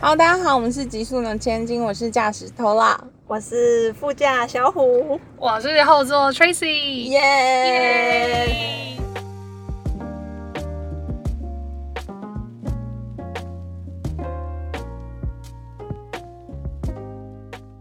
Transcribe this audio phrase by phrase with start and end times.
[0.00, 8.96] Hello，大家好，我们是极速能千金，我是驾驶头啦，我是副驾小虎，我是后座 Tracy，耶！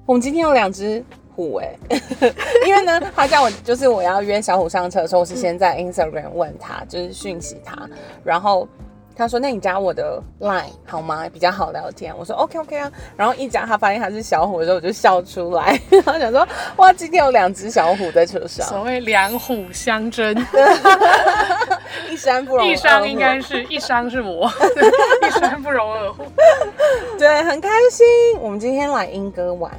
[0.07, 1.05] 我们今天有两只
[1.36, 1.75] 虎哎、
[2.65, 7.88] 因为呢，他叫我就是我要约小虎上车的时候，我是先在 Instagram 问他，就是讯息他，
[8.23, 8.68] 然后
[9.18, 11.27] 他说：“那你加我的 Line 好吗？
[11.34, 20.35] 比较好聊天。”我说：“OK OK 啊。”然后一加，他发现他是小虎的时候，我就笑出来， 然后想说：“哇，今天有两只小虎在车上，所谓两虎相争，
[22.09, 24.48] 一山不容二虎。”一山应该是一山是我，
[25.27, 26.23] 一山不容二虎。
[27.17, 28.05] 对，很开心。
[28.39, 29.72] 我们今天来英哥玩，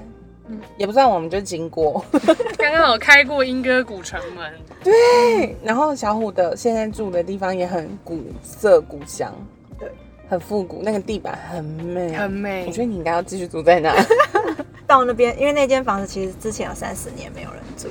[0.49, 2.05] 嗯，也不算我们就经过。
[2.57, 4.53] 刚刚有开过莺歌古城门，
[4.83, 9.33] 对，然后小虎的现在住的地方也很古色古香，
[9.79, 9.91] 对，
[10.29, 12.65] 很复古，那个地板很美，很美。
[12.67, 13.95] 我觉得你应该要继续住在那，
[14.87, 17.89] 到那边，因为那间房子其实之前有三十年没有人住，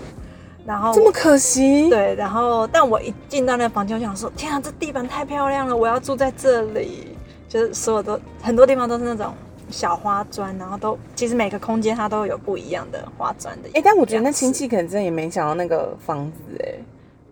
[0.66, 1.89] 然后这么可惜。
[1.89, 7.16] 对，然后但我一进到那个房间，我想说，天啊，这地板太漂亮了，我要住在这里。
[7.50, 9.33] 就是所有都很多地方都是那种
[9.69, 13.69] 小花砖，然后都其实每个空间它都有不一样的花砖的。
[13.73, 16.73] 哎、但我觉得那亲，戚可能真的也没想到那个房子、哎，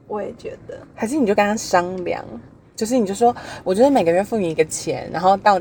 [0.07, 2.23] 我也觉得，还是你就跟他商量，
[2.75, 5.59] 就是你就说，我觉得每个月付你一个钱，然后到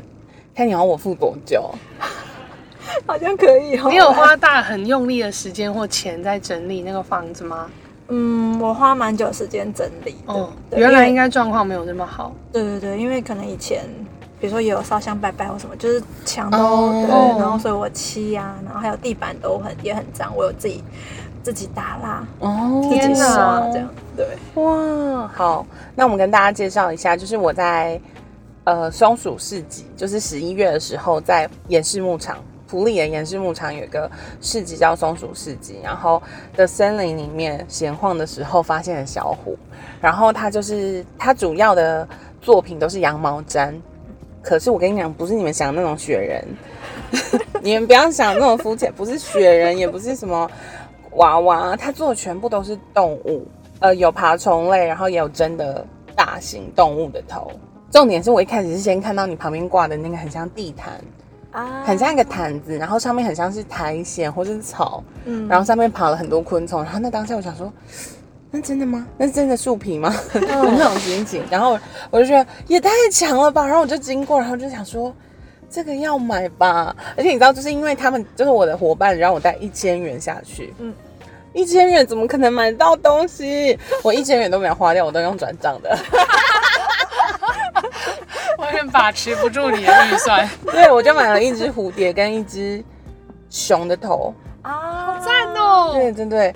[0.54, 1.70] 看你要我付多久。
[3.06, 3.88] 好像可以哦。
[3.90, 7.70] 你有花大很用力的时间或钱在整理那个房子吗？
[8.08, 10.32] 嗯，我花蛮久时间整理的。
[10.34, 12.34] 哦，对原来应该状况没有那么好。
[12.52, 13.84] 对对对，因为可能以前，
[14.44, 20.84] 比如说也有烧香拜拜或什么，就是墙都、哦对，然后所以我漆呀、然后还有地板都很也很脏，我有自己
[21.42, 23.88] 自己打蜡，哦自己刷这样。
[24.14, 27.98] 对，哇，好，那我们跟大家介绍一下，就是我在
[28.64, 32.36] 呃松鼠市集，就是十一月的时候，在演示牧场。
[32.66, 36.20] 普里的岩市牧场有一个市集叫松鼠市集，然后
[36.54, 39.56] 的森林里面闲晃的时候发现了小虎，
[40.02, 42.06] 然后它就是它主要的
[42.42, 43.72] 作品都是羊毛毡，
[44.44, 46.46] 可是我跟你讲，不是你们想的那种雪人，
[47.62, 50.48] 你们不要想那种肤浅，不是雪人，也不是什么
[51.12, 53.46] 娃娃，它做的全部都是动物，
[53.80, 55.84] 呃，有爬虫类，然后也有真的
[56.14, 57.50] 大型动物的头。
[57.90, 61.00] 重点是我一开始是先看到你旁边挂的那个很像地毯，
[61.52, 66.82] 啊很像一个毯子，然后上面很像是苔藓或是草，嗯然后上面爬了很多昆虫。
[66.82, 67.72] 然后那当下我想说，
[68.54, 69.04] 那真的吗？
[69.18, 70.14] 那是真的树皮吗？
[70.32, 71.42] 那种心情。
[71.50, 71.76] 然后
[72.08, 75.12] 我就觉得也太强了吧，然后我就经过，然后就想说。
[75.70, 83.76] 这个要买吧，而且你知道，就是因为他们就是我的伙伴，让我带一千元下去，嗯嗯，一千元怎么可能买到东西？
[84.04, 85.98] 我一千元都没有花掉，我都用转账的。
[88.56, 92.80] 我有点把持不住你的预算， 对，我就买了一只蝴蝶跟一只
[93.50, 94.32] 熊的头，
[94.62, 94.70] 啊，
[95.06, 95.90] 好赞哦！
[95.94, 96.54] 对对对，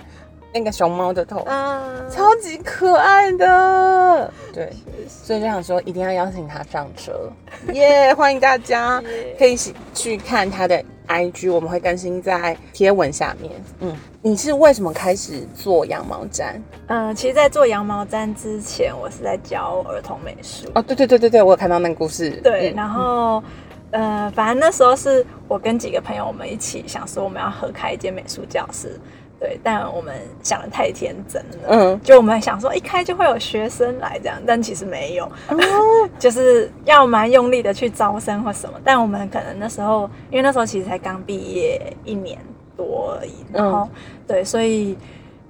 [0.53, 4.33] 那个熊猫的头，啊，超级可爱的。
[4.53, 4.73] 对，
[5.07, 7.31] 所以就想说一定要邀请他上车，
[7.73, 9.03] 耶、欢迎大家
[9.39, 13.53] 可以一起去看他的 IG，我们会更新在贴文下面。
[13.81, 16.55] 嗯，你是为什么开始做羊毛毡？
[16.87, 20.67] 嗯，其实，在做羊毛毡之前，我是在教儿童美术。
[20.75, 22.31] 哦，对对对对对，我有看到那个故事。
[22.43, 23.43] 对，嗯然后，
[23.91, 28.99] 呃，反正那时候是我跟几个朋友，我们一起想说我们要合开一间美术教室。
[29.41, 31.69] 对，但我们想的太天真了。
[31.69, 38.81] 嗯，就我们想说一开就会有学生来这样，但其实没有，哦， 就是要蛮用力的去招生或什么。
[38.83, 42.37] 但我们可能那时候，因为那时候其实才刚毕业一年
[42.77, 43.89] 多而已，然后、
[44.27, 44.99] 对，所以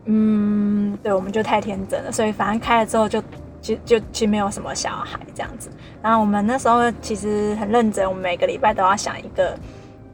[0.05, 3.22] 嗯，对，我们就太天真了，所以反正开了之后就
[3.62, 5.70] 就就其实没有什么小孩这样子。
[6.03, 9.59] 然后我们那时候其实很认真，我们每个礼拜都要想一个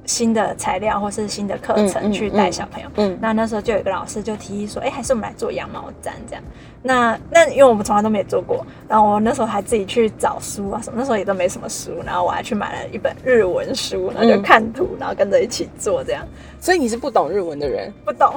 [0.07, 2.89] 新的材料或是新的课程去带小朋友。
[2.97, 6.43] 嗯那那时候就有一个老师就提议说，哎、还是我们来做羊毛毡这样。
[6.87, 16.23] 那那因为我们从来都没做过，然后我那时候还自己去找书啊什么，那时候也都没什么书，然后我还去买了一本日文书，然后就嗯看图，然后跟着一起做这样。
[16.61, 18.35] 所以你是不懂日文的人，不懂，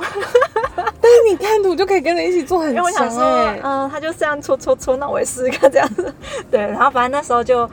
[0.75, 3.59] 但是你看图就可以跟着一起做很因为我想说哎，。
[3.63, 6.13] 嗯、他就这样搓搓搓，那我也试试看这样子。
[6.49, 7.69] 对，然后反正那时候就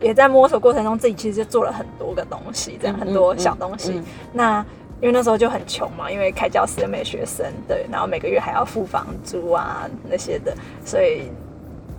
[0.00, 3.92] 也在摸索过程中，自己其实就做了很多个东西，这样嗯很多小东西。
[3.92, 4.66] 嗯嗯那
[5.00, 10.52] 因为那时候就很穷嘛，因为开教室又没学生，对，然后每个月还要付房租啊那些的，
[10.84, 11.30] 所以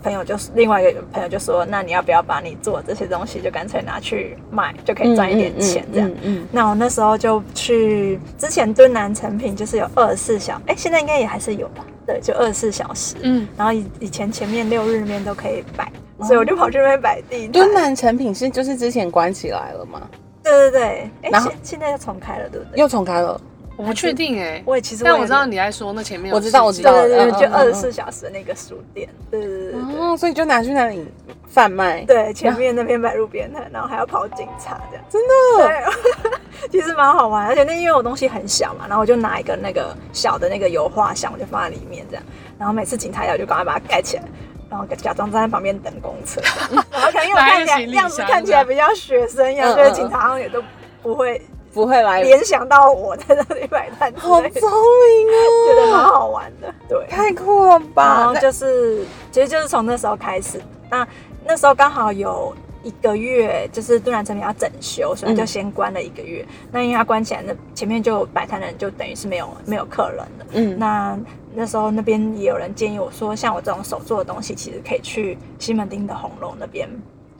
[0.04, 6.10] 朋友就是另外一个朋友就说，那你要不要把你做这些东西就干脆拿去卖，就可以赚一点钱这样。
[6.10, 11.86] 嗯嗯那我那时候就去之前敦南成品，就是有二十四小，哎，现在应该也还是有吧？
[12.06, 13.16] 对，就二十四小时。
[13.22, 15.90] 嗯，然后以以前前面六日面都可以摆，
[16.26, 17.52] 所以我就跑去那边摆地摊。
[17.52, 20.02] 敦南成品是就是之前关起来了吗？
[20.44, 22.80] 对对对对，哎、然后现现在又重开了，对不对？
[22.80, 23.40] 又重开了。
[23.76, 30.02] 我不确定哎，我也其实但我知道你在说那前面有我知道我知道对对就二十嗯四小时的那个书店，对对对对对。
[30.02, 31.08] 哦，所以就拿去那里
[31.48, 32.04] 贩卖。
[32.04, 35.66] 对，前面那边摆路边摊，然后还要跑警察这样，真的。
[35.66, 42.24] 对， 其实蛮好玩，而且那因为我东西很小嘛，然后我就拿一个那个小的那个油画箱，我就放在里面这样，
[42.58, 44.24] 然后每次警察来我就赶快把它盖起来。
[44.70, 46.40] 然后假装站在旁边等公车，
[46.92, 50.64] 然后可能因为我看起来样子看起来比较学生一样，嗯所以嗯警察好像也都
[51.02, 51.42] 不会
[51.74, 56.74] 不会来，联想到我在那里摆摊好聪明觉得蛮哦，好玩的。
[56.88, 58.28] 对，太酷了吧然！
[58.28, 60.60] 后就是，其实就是从那时候开始。
[60.90, 61.08] 那
[61.46, 66.46] 那时候刚好有一个月，就是杜兰成品要整修，所以就先关了一个月。
[66.72, 70.46] 那因为它关起来，那前面就摆摊的人就等于是没有没有客人了。
[70.54, 71.20] 嗯那
[71.54, 76.90] 那时候那边也有人建议我说，像我这种手做的东西，其实可以去西门町的红楼那边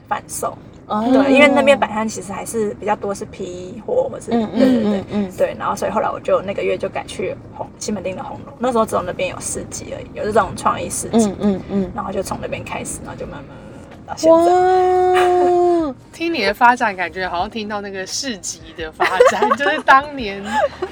[0.08, 0.56] 贩售。
[0.86, 5.04] 哦对，因为那边摆摊其实还是比较多是批货，或是嗯对对对嗯。
[5.12, 13.56] 嗯对，然后所以后来我就那个月就改去红西门町的红楼，那时候只有那边有市集而已，有这种创意市集，嗯嗯嗯然后就从那边开始，然后就慢慢
[14.10, 15.90] 到现在。
[15.90, 20.42] 哇，听你的发展，感觉好像听到那个市集的发展， 就是当年，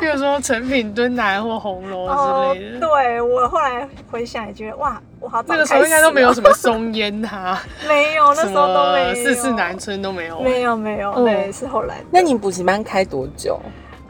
[0.00, 2.80] 比如说成品敦南或红楼哦之类的。
[2.80, 10.40] 对我后来回想也觉得哇，我好早那个时候应该都没有什么，松烟哈， 没有，那什时候都没有，四四南村都没有。
[10.40, 11.96] 没有没有，嗯对，是后来。
[12.10, 13.60] 那你补习班开多久？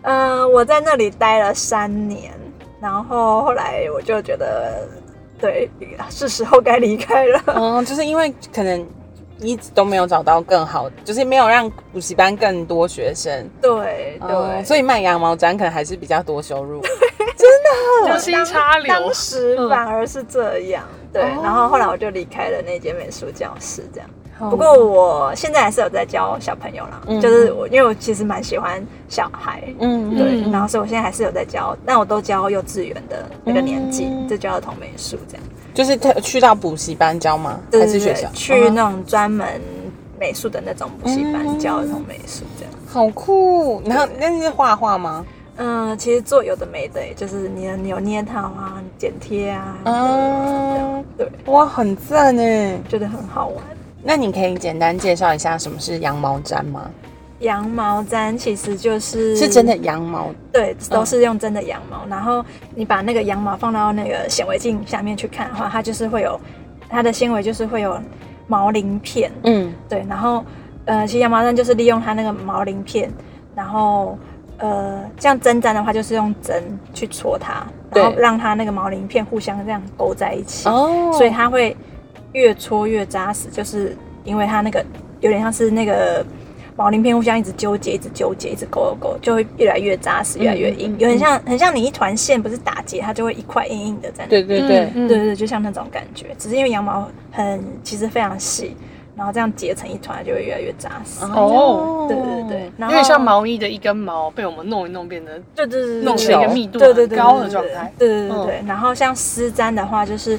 [0.02, 2.32] 嗯、我在那里待了三年，
[2.80, 4.88] 然后后来我就觉得，
[5.40, 5.70] 对，
[6.10, 7.42] 是时候该离开了。
[7.46, 8.86] 嗯，就是因为可能
[9.40, 16.82] 一直都没有找到更好，就是没有让补习班更多学生，对对，嗯所以卖羊毛毡可能还是比较多收入。
[17.38, 20.82] 真的无心插柳当时反而是这样，
[21.12, 21.22] 对。
[21.22, 24.10] 哦然后后来我就离开了那间美术教室，这样。
[24.38, 35.42] 不不过我现在还是有在教小朋友啦，嗯就是我因为我其实蛮喜欢小孩，嗯对，嗯然后所以我现在还是有在教，但我都教幼稚园的那个年纪，嗯就教儿童美术这样。
[35.74, 37.60] 就是他去到补习班教吗？
[37.72, 38.28] 还是学校？
[38.28, 39.60] 嗯去那种专门
[40.18, 42.72] 美术的那种补习班嗯教儿童美术这样。
[42.86, 43.80] 好酷。
[43.84, 45.24] 然后那你是画画吗？
[45.60, 52.78] 嗯，其实做有的没的，就是你的扭捏它啊、剪贴啊，嗯，对，哇，很赞哎。
[52.88, 53.56] 觉得很好玩。
[54.02, 56.90] 那你可以简单介绍一下什么是羊毛毡吗？
[57.40, 62.04] 羊毛毡其实就是是真的羊毛对，都是用真的羊毛。
[62.08, 66.40] 然后你把那个羊毛放到那个显微镜下面去看的话，它就是会有
[66.88, 68.00] 它的纤维，就是会有
[68.48, 69.30] 毛鳞片。
[69.44, 70.44] 嗯对，然后
[70.84, 73.08] 呃，其实羊毛毡就是利用它那个毛鳞片，
[73.54, 74.18] 然后
[74.56, 77.64] 呃，这样针毡的话，就是用针去戳它，
[77.94, 80.68] 然后让它那个毛鳞片互相这样勾在一起。
[80.68, 81.76] 哦，所以它会
[82.32, 84.84] 越搓越扎实，就是因为它那个
[85.20, 86.24] 有点像是那个
[86.76, 94.30] 毛鳞片互相一直纠结、一直纠结、一直勾勾勾，就会越来越扎实、越来越硬，有点像很像你一团线不是打结，它就会一块硬硬的在那。
[94.30, 98.76] 对对对，嗯对对对，就像那种感觉，只是因为羊毛很其实非常细，
[99.16, 101.24] 然后这样结成一团就会越来越扎实。
[101.24, 107.92] 哦对对对，然后有点像毛衣的一根毛被我们弄一弄变得对对对，弄成一个密度对对对很高的状态。
[107.98, 108.62] 对对对对。
[108.66, 110.38] 然后像丝毡的话，就是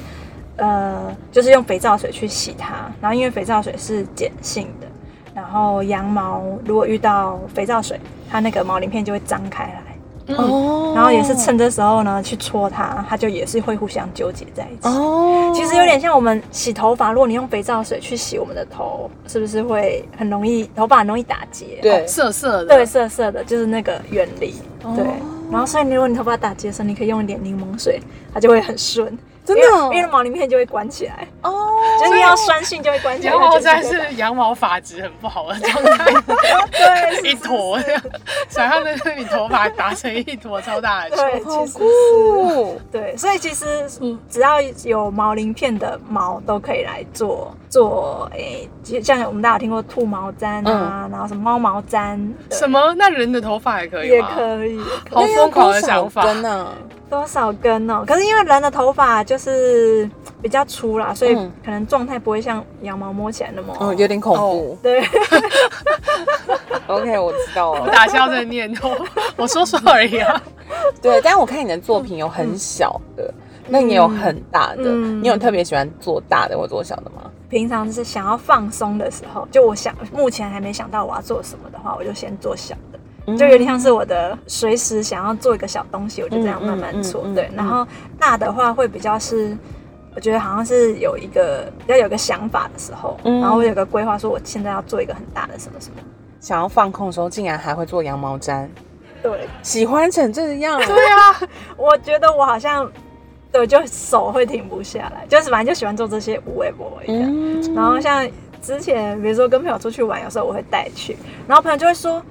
[0.56, 4.86] 呃，就是用肥皂水去洗它，然后因为肥皂水是碱性的，
[5.34, 7.98] 然后羊毛如果遇到肥皂水，
[8.30, 9.82] 它那个毛鳞片就会张开来。
[10.36, 14.88] 哦，然后也是趁这时候呢去搓它，它就也是会互相纠结在一起。
[14.88, 21.80] 哦，其实有点像我们洗头发，如果你用肥皂水去洗我们的头，是不是会很容易头发很容易打结？
[21.82, 24.54] 对涩涩的，对，涩涩的，就是那个原理。
[24.84, 25.04] 哦对，
[25.50, 28.00] 然后所以如果你头发打结的时候，你可以用一点柠檬水，
[28.32, 29.18] 它就会很顺。
[29.44, 29.84] 真的哦。
[29.84, 31.69] 因为因为毛鳞片就会关起来，哦，
[32.00, 33.32] 就是你要酸性就会关起来。
[33.32, 36.04] 羊毛毡是羊毛发质很不好的状态，
[37.22, 38.02] 对一坨这样，
[38.48, 41.16] 想象的是你头发打成一坨超大的球。
[41.16, 41.78] 对，好其实是。
[41.78, 43.66] 酷，对，所以其实
[44.28, 52.18] 只要有毛鳞片的毛都可以来做做，诶、就像我们大家有听过兔毛毡啊，然后什么猫毛毡，
[52.50, 52.94] 什么？
[52.96, 54.22] 那人的头发也可以也？
[54.22, 54.78] 可以，
[55.10, 56.66] 好疯狂的想法那要多少根啊，
[57.10, 58.04] 多少根哦？
[58.06, 60.08] 可是因为人的头发就是
[60.42, 64.78] 比较粗啦，所以嗯可能状态不会像羊毛摸起来那么，嗯，有点恐怖。
[64.80, 65.02] 对
[66.86, 67.90] ，OK，我知道了。
[67.90, 68.92] 打消这个念头，
[69.36, 70.40] 我说说而已啊。
[71.02, 73.34] 对，但我看你的作品有很小的，
[73.66, 77.28] 那也有很大的，嗯你有特别喜欢做大的或做小的吗？
[77.48, 83.36] 平常就是想要放松的时候，就我想目前还没想到我要做什么的话，我就先做小的。
[83.36, 87.22] 就有点像是我的随时想要做一个小东西，我就这样慢慢做。
[87.34, 87.86] 对，嗯嗯嗯嗯然后
[88.18, 89.56] 大的话会比较是，
[90.14, 96.02] 我觉得好像是有一个比较有个想法的时候，嗯然后我有个规划，说我现在要做一个很大的什么什么，
[96.40, 98.66] 想要放空的时候，竟然还会做羊毛毡，
[99.22, 100.78] 对，喜欢成这样。
[100.80, 101.40] 对啊，
[101.76, 102.90] 我觉得我好像
[103.52, 107.30] 对，就手会停不下来，就是反正就喜欢做这些无微博一样。
[107.32, 108.28] 嗯然后像
[108.60, 112.22] 之前，比如说跟朋友出去玩，有时候我会带去，然后朋友就会说：“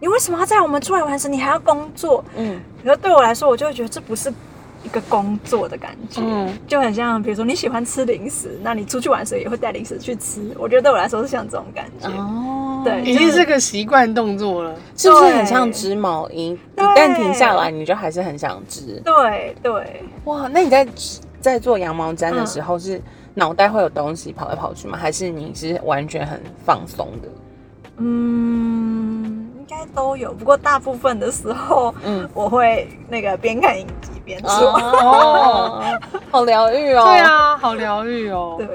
[0.00, 4.32] 你为什么要在我们出来玩时，你还要工作？”嗯可是对我来说，我就会觉得这不是
[4.84, 10.42] 一个工作的感觉，嗯就很像，比如说你喜欢吃零食，那你出去玩的时候也会带零食去吃。
[10.58, 12.08] 我觉得对我来说是像这种感觉。
[12.08, 14.74] 哦，对已经是个习惯动作了。
[14.96, 16.58] 是不是很像织毛衣？
[16.76, 19.00] 一旦停下来，你就还是很想织。
[19.04, 20.86] 对对，哇，那你在
[21.40, 23.00] 在做羊毛毡的时候，是
[23.34, 24.98] 脑袋会有东西跑来跑去吗？
[24.98, 27.28] 还是你是完全很放松的？
[27.98, 29.11] 嗯，应
[29.72, 34.50] 该都有，不过大部分的时候，嗯我会那个边看影集边做。
[34.50, 35.82] 哦，
[36.30, 37.04] 好疗愈哦。
[37.04, 38.56] 对，啊，好疗愈哦。
[38.58, 38.66] 对，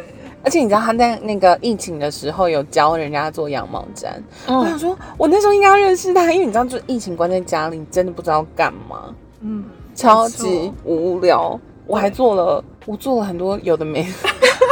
[0.44, 4.08] 而且你知道他在那个疫情的时候有教人家做羊毛毡，
[4.48, 9.64] 我想嗯，说，我那时候应该要认识他，因为你知道，就疫情关在家里，你真的不知道干嘛，嗯，
[9.96, 11.60] 超级无聊。
[11.86, 14.10] 我还做了，我做了很多有的没的。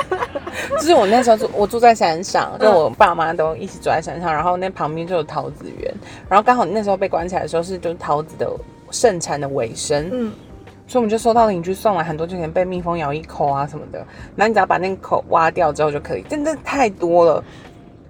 [0.77, 5.93] 就是我那时候住，我住在山上，就我爸妈都一起住在山上，然后那旁边就有桃子园，
[6.29, 8.49] 然后刚好那时候被关起来的时候是就是桃子的
[8.91, 10.31] 盛产的尾声，嗯，
[10.87, 13.99] 所以我们就收到邻居送来很多，就可能被蜜蜂咬一口啊什么的，
[14.35, 17.43] 然后你只要把那个口挖掉之后就可以，真的太多了。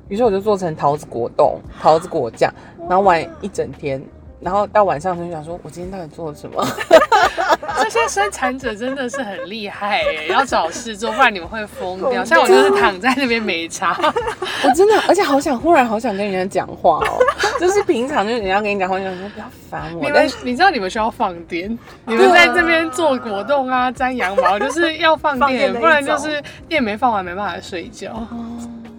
[0.07, 2.53] 于是我就做成桃子果冻、桃子果酱，
[2.87, 3.99] 然后玩一整天，
[4.39, 6.65] 然后到晚上就想说，我今天到底做了什么？
[7.84, 12.24] 这些生产者真的是很厉害耶，要找事做，不然你们会疯掉。
[12.24, 13.96] 像我就是躺在那边没差。
[14.63, 17.20] 我真的，而且好想，忽然好想跟人家讲话哦，
[17.60, 28.25] 就是平常就是人家跟你讲话，就想说不要烦我你，但是们你知道你们需要放电，你们在这边做果冻啊、粘羊毛，就是要放电，不然就是电没放完没办法睡觉。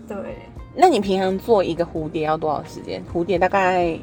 [0.06, 0.16] 对，
[0.74, 3.02] 那你平常做一个蝴蝶要多少时间？
[3.12, 3.98] 蝴蝶大概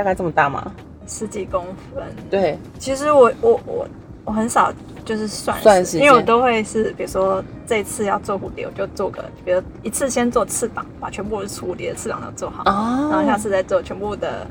[0.00, 0.72] 大概这么大吗？
[1.06, 1.62] 十几公
[1.94, 2.02] 分。
[2.30, 3.86] 对，其实我我我
[4.24, 4.72] 我很少
[5.04, 14.46] 就是算算时间因为我都会是，比如说这一次要做蝴蝶，我就做个，比如一次先做翅膀，把全部的蝴蝶的翅膀都做好，哦然后下次再做全部的、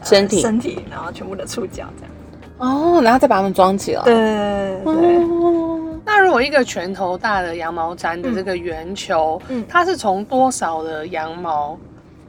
[0.00, 2.12] 呃身体身体，然后全部的触角这样。
[2.58, 4.02] 哦，然后再把它们装起来。
[4.02, 11.78] 对对对对，哦，那如果一个拳头大的羊毛毡的这个圆球，嗯它是从多少的羊毛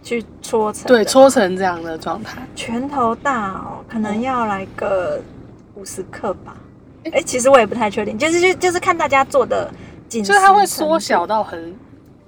[0.04, 2.42] 去搓成对搓成这样的状态？
[2.56, 5.22] 拳头大哦，可能要来个
[5.76, 6.56] 五十克吧。
[7.12, 9.72] 哎、其实我也不太确定，就是就就是看大家做的
[10.08, 11.76] 紧实就是它会缩小到很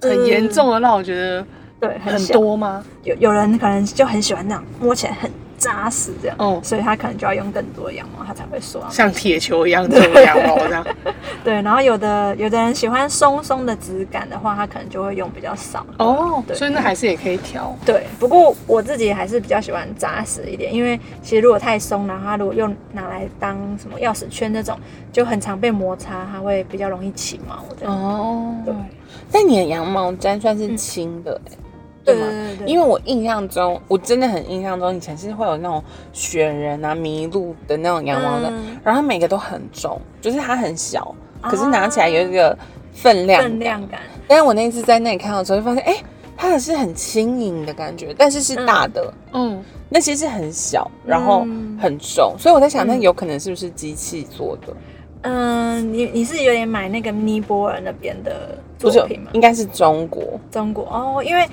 [0.00, 1.46] 嗯很严重的，让我觉得
[1.80, 2.84] 对很多吗？
[3.04, 5.30] 有有人可能就很喜欢那样摸起来很
[5.64, 8.84] 扎实这样，哦所以他可能就要用更多的羊毛，他才会缩。
[8.90, 10.86] 像铁球一样这种羊毛这样。
[11.42, 15.86] 对，然后有的有的人喜欢松松的质感的话，他可能就会用比较少。
[15.98, 17.74] 哦，对所以那还是也可以调。
[17.86, 24.78] 对，不过我自己还是比较喜欢扎实一点，因为其实如果太松，然后它如果又拿来当什么钥匙圈那种，
[25.12, 27.94] 就很常被摩擦，它会比较容易起毛这样。
[27.94, 28.74] 哦对，
[29.32, 31.58] 但你的羊毛毡算是轻的、欸
[32.04, 32.26] 对吗？
[32.28, 35.82] 对对对，因为我印象中，我真的很印象中，以前是会有那种
[36.12, 42.56] 雪人啊、麋鹿的那种羊毛的，嗯然后它每个都很重，就是它很小，可是拿起来有一个
[42.92, 43.42] 分量。
[43.42, 45.96] 分量感，但是我那一次在那里看到的时候，就发现，哎、
[46.36, 54.74] 它的是很轻盈的感觉，但是是大的，嗯，那些是很小，然后嗯很重，所以我在想，那嗯有可能是不是机器做的？
[55.26, 59.30] 嗯，你你是有点买那个尼泊尔那边的作品吗？
[59.32, 60.38] 应该是中国。
[60.50, 61.48] 中国哦，因为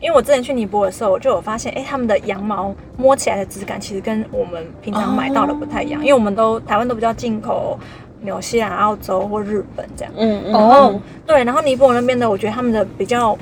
[0.00, 7.78] 因为我之前去尼泊尔的时候，我就有发现，哎，他们的羊毛摸起来的质感其实跟我们平常买到的不太一样，因为我们都台湾都比较进口
[8.22, 10.14] 纽西兰、澳洲或日本这样。
[10.16, 13.36] 嗯嗯对，然后尼泊尔那边的，我觉得他们的比较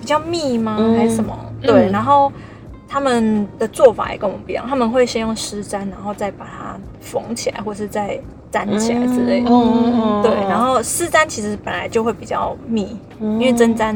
[0.00, 0.76] 比较密吗？
[0.78, 1.36] 嗯还是什么？
[1.60, 2.30] 对，嗯然后
[2.88, 8.20] 他们的做法也跟我们不一样，他们会先用湿毡，然后再把它缝起来，或是再
[8.52, 9.50] 粘起来之类的。
[9.50, 13.94] 嗯对，然后湿毡其实本来就会比较密，因为针毡，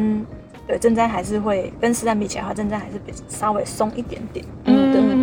[0.69, 4.45] 对针毡还是会跟实战比起来的话，针毡还是比稍微松一点点。
[4.67, 5.18] 嗯对。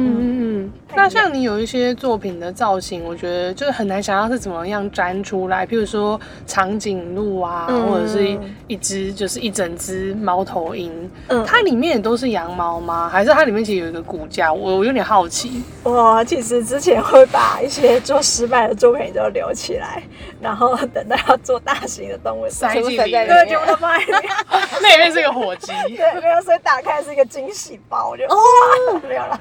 [0.96, 13.10] 那像你有一些作品的造型，我觉得就是很难想象是怎么样粘出来，譬如说长颈鹿啊，嗯或者是一一只就是一整只猫头鹰，嗯，它里面也都是羊毛吗？
[13.10, 14.52] 还是它里面其实有一个骨架？
[14.52, 15.62] 我我有点好奇。
[15.84, 20.02] 我其实之前会把一些做失败的作品都留起来，
[20.42, 24.22] 然后等到要做大型的动物塞进里面对，全部都放在里面。
[24.82, 29.40] 那里面是个火鸡，对，没有，所以打开是一个惊喜包，我就哦，没有了。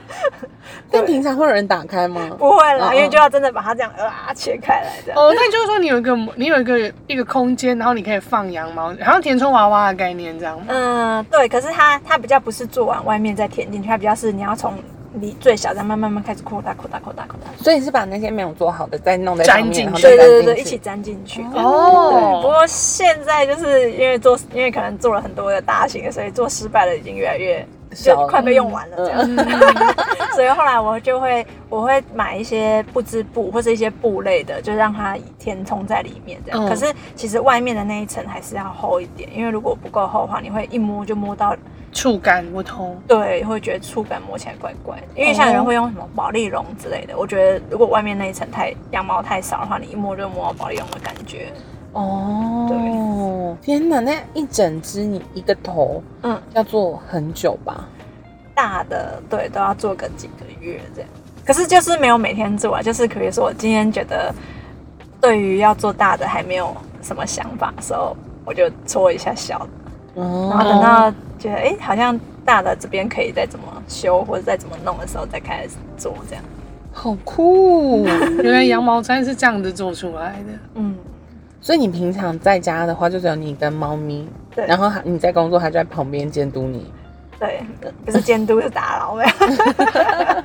[0.91, 2.29] 但平常会会有人打开吗？
[2.39, 5.21] 不会啦，嗯因为就要真的把它这样啊切开来这样。
[5.21, 10.67] 哦，那就是说你有一个你有一个一个空间，然后你可以放羊毛，好像填充娃娃的概念这样吗？
[10.69, 14.75] 嗯，对，可是它它比较不是做完外面再填进去，它比较是你要从
[15.17, 17.47] 你最小，再慢慢慢开始扩大扩大扩大扩大。
[17.63, 21.41] 所以是把那些没有做好的再弄在上面，粘进去然后对对对一起粘进去。
[21.55, 29.21] 哦对，不哦，过现在就是因为做，因为可能做了很多的大型的，所以做失败的已经越来越就快被用完了这样。
[29.23, 29.37] 嗯
[30.35, 36.65] 所以后来我就会我会买一些不织布或者一些布类的，就让它填充在里面这样。
[36.65, 41.57] 嗯可是其实外面的那一层还是要厚一点，因为如果不够厚的话，你会一摸就摸到，
[41.93, 43.01] 触感不同。
[43.07, 45.03] 对，会觉得触感摸起来怪怪的。
[45.15, 51.53] 因为像有人会用什么保丽绒之类的，我觉得如果外面那一层太羊毛太少的话，你一摸就摸到保丽绒的感觉。
[51.95, 56.41] 哦，天哪，那一整只你一个头嗯。
[56.53, 57.89] 要做很久吧？
[58.55, 61.11] 大的对都要做个几个月这样，
[61.45, 64.33] 可是就是没有每天做啊，就是可以说我今天觉得
[65.21, 69.59] 对于要做大的还没有什么想法的时候，我就搓一下小
[70.15, 76.45] 的，然后哦，等到觉得哎、诶好像大的这边可以再怎么修或者再怎么弄的时候再开始做这样。
[76.93, 78.07] 好酷！
[78.41, 80.53] 原来羊毛毡是这样子做出来的。
[80.77, 80.97] 嗯，
[81.65, 86.93] 所以你平常在家的话，就只有你跟猫咪，对然后还你在工作，它就在旁边监督你。
[87.41, 87.63] 对，
[88.05, 89.25] 不是监督是打扰呗。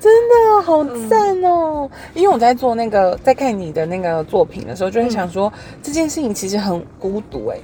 [0.00, 1.88] 真的好赞哦！
[2.12, 7.58] 因为我在做那个，在看你的那个作品的时候，就会想说、这件事情其实很孤独哎，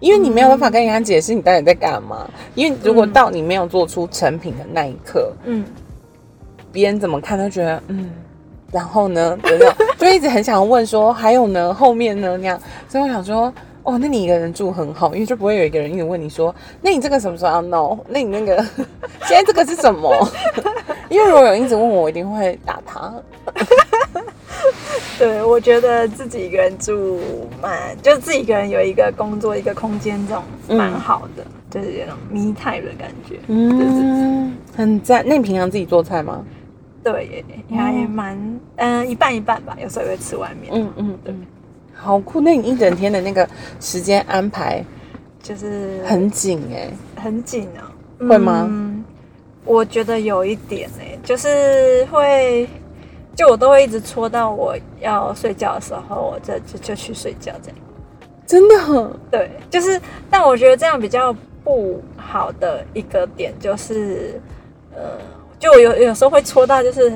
[0.00, 2.28] 因为你没有办法跟人家解释你到底在干嘛。
[2.56, 5.64] 因为如果到你没有做出成品的那一刻，嗯，
[6.72, 8.10] 别人怎么看都觉得嗯，
[8.72, 9.72] 然后呢，有没有？
[9.98, 12.60] 就一直很想问说，还有呢，后面呢那样。
[12.88, 13.52] 所以我想说。
[13.84, 17.98] 哦，那你一个人住很好，因为就不会有一个人一直问你说，那你这个什么时候要弄？
[18.06, 18.62] 那你那个
[19.24, 20.14] 现在这个是什么？
[21.08, 23.10] 因为如果有人一直问我，我一定会打他。
[25.18, 27.18] 对，我觉得自己一个人住
[27.62, 30.44] 蛮，就是自己一个人有一个工作一个空间，这种
[30.76, 33.36] 蛮好的，就是有那种 me time 的感觉。
[33.46, 35.24] 嗯，很赞。
[35.26, 36.44] 那你平常自己做菜吗？
[37.10, 41.46] 对，也还蛮嗯、一半一半吧，有时候也会吃外面，嗯嗯嗯，
[41.94, 42.40] 好酷。
[42.40, 43.48] 那你一整天的那个
[43.80, 44.84] 时间安排
[45.42, 46.90] 就是很紧哎、
[47.22, 47.88] 很紧啊，
[48.28, 49.02] 会吗嗯，
[49.64, 52.68] 我觉得有一点哎、就是会，
[53.34, 57.78] 就我都会一直戳到我要睡觉的时候，我就就就去睡觉这样。
[58.46, 59.10] 真的。
[59.30, 64.40] 对，就是，但我觉得这样比较不好的一个点就是，
[64.94, 65.18] 呃，
[65.58, 67.12] 就我有有时候会戳到，就是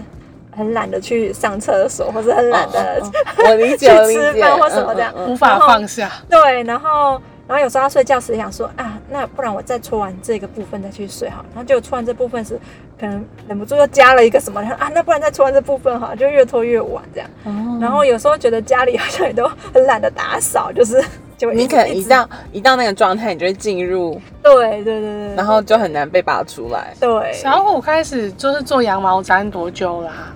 [0.56, 3.00] 很懒得去上厕所，或者很懒得、
[3.68, 5.12] 去吃饭或什么这样。
[5.16, 6.10] 嗯嗯嗯无法放下。
[6.28, 12.58] 对，然后然后有时候要睡觉时想说啊，那不然我再搓完这个部分再去睡好，然后结果搓完这部分时，
[12.98, 17.28] 可能忍不住又加了一个什么，然后啊，那不然再搓完这部分哈，就越拖越晚这样。
[17.44, 21.02] 哦然后有时候觉得家里好像也都很懒得打扫，就是
[21.42, 24.12] 就会你可能一到一到那个状态，你就会进入，
[24.44, 26.94] 对对对对，然后就很难被拔出来。
[27.00, 30.32] 对，小虎开始就是做羊毛毡多久啦、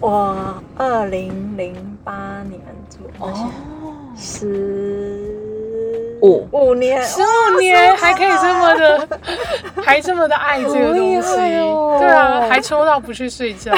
[0.00, 0.34] 我
[0.78, 2.58] 二零零八年
[2.88, 3.50] 做，哦。
[4.16, 4.46] 十
[6.22, 6.48] 五。
[6.52, 9.08] 五年，十五年还可以这么的，
[9.84, 11.98] 还这么的爱这个东西，哦。
[12.00, 13.74] 对啊，还抽到不去睡觉，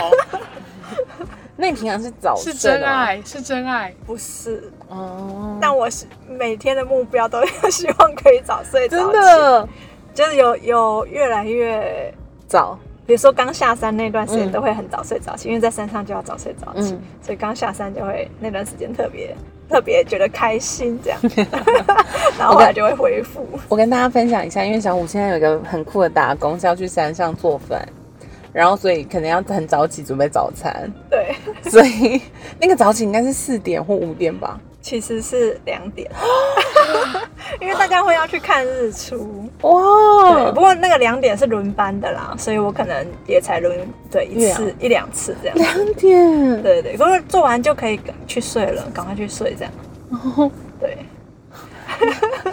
[1.57, 2.53] 那你平常是早是？
[2.53, 3.95] 真爱，是真爱。
[4.07, 9.69] 不是，哦，但我是每天的目标都要希望可以早睡早起真，的
[10.15, 12.13] 就是有有越来越。
[12.47, 19.35] 早，比如说刚下山那段时间嗯都会很早睡早起，因为在山上就要早睡早起，嗯所以刚下山就会那段时间特别
[19.69, 21.19] 特别觉得开心这样，
[22.39, 23.45] 然后后来就会恢复。
[23.69, 27.85] 我跟大家分享一下，因为小虎现在有一个很酷的打工，是要去山上做饭，
[28.57, 31.37] 然后所以可能要很早起准备早餐，对，
[31.71, 32.23] 所以
[32.59, 34.59] 那个早起应该是四点或五点吧。
[34.81, 36.11] 其实是两点，
[37.61, 39.45] 因为大家会要去看日出。
[39.61, 43.77] 对，哇不，过那个两点是轮班的啦，所以我可能也才轮
[44.11, 45.59] 对一次一两次这样。
[45.59, 49.73] 两点，对对，不过做完就可以去睡了，赶快去睡这样。
[50.13, 50.97] 哦对，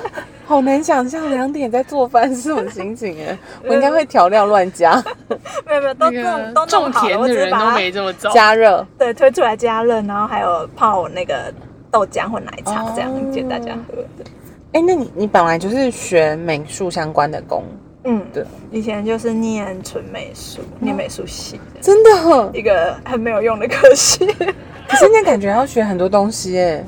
[0.45, 5.01] 好难想象两点在做饭是什么心情哎， 我应该会调料乱加，
[5.65, 8.29] 没有没有，都那弄个都种好了，我田的人都只是把它没这么早。
[8.32, 8.86] 加热。
[8.97, 11.53] 对推出来加热，然后还有泡那个
[11.89, 13.95] 豆浆或奶茶这样哦给大家喝。
[14.17, 14.25] 对
[14.73, 17.63] 哎、那你你本来就是学美术相关的工，
[18.06, 22.49] 嗯，对，以前就是念纯美术，念美术系的，真的。
[22.53, 24.25] 一个很没有用的科系。
[24.89, 26.84] 可是那感觉要学很多东西哎。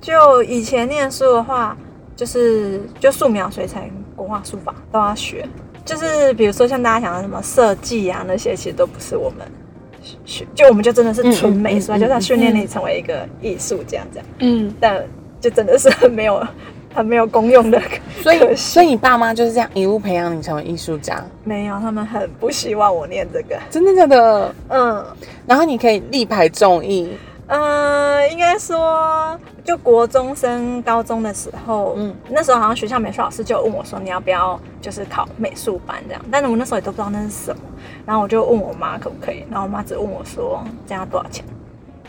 [0.00, 1.76] 就以前念书的话，
[2.16, 5.46] 就是就素描、水彩、国画、书法都要学。
[5.84, 9.46] 就是比如说像大家想的什么设计啊那些，其实都不是我们
[10.24, 15.00] 学，就我们就真的是纯美术，嗯嗯嗯就是要训练你成为一个艺术家这样，嗯，但
[15.40, 16.44] 就真的是很没有
[16.92, 17.80] 很没有功用的
[18.20, 23.56] 所以所以你爸妈就是这样一路培养你成为艺术家，没有，他们很不希望我念这个。
[23.70, 24.52] 真的假的？
[24.70, 25.06] 嗯
[25.46, 27.12] 然后你可以力排众议，
[27.48, 36.22] 嗯，应该说，就国中升高中的时候，嗯嗯，那时候好像学校美术老师就有问我说，你要不要就是考美术班这样？
[36.30, 37.62] 但是我那时候也都不知道那是什么，
[38.04, 41.44] 然后我就问我妈可不可以，然后我妈只问我说这样要多少钱，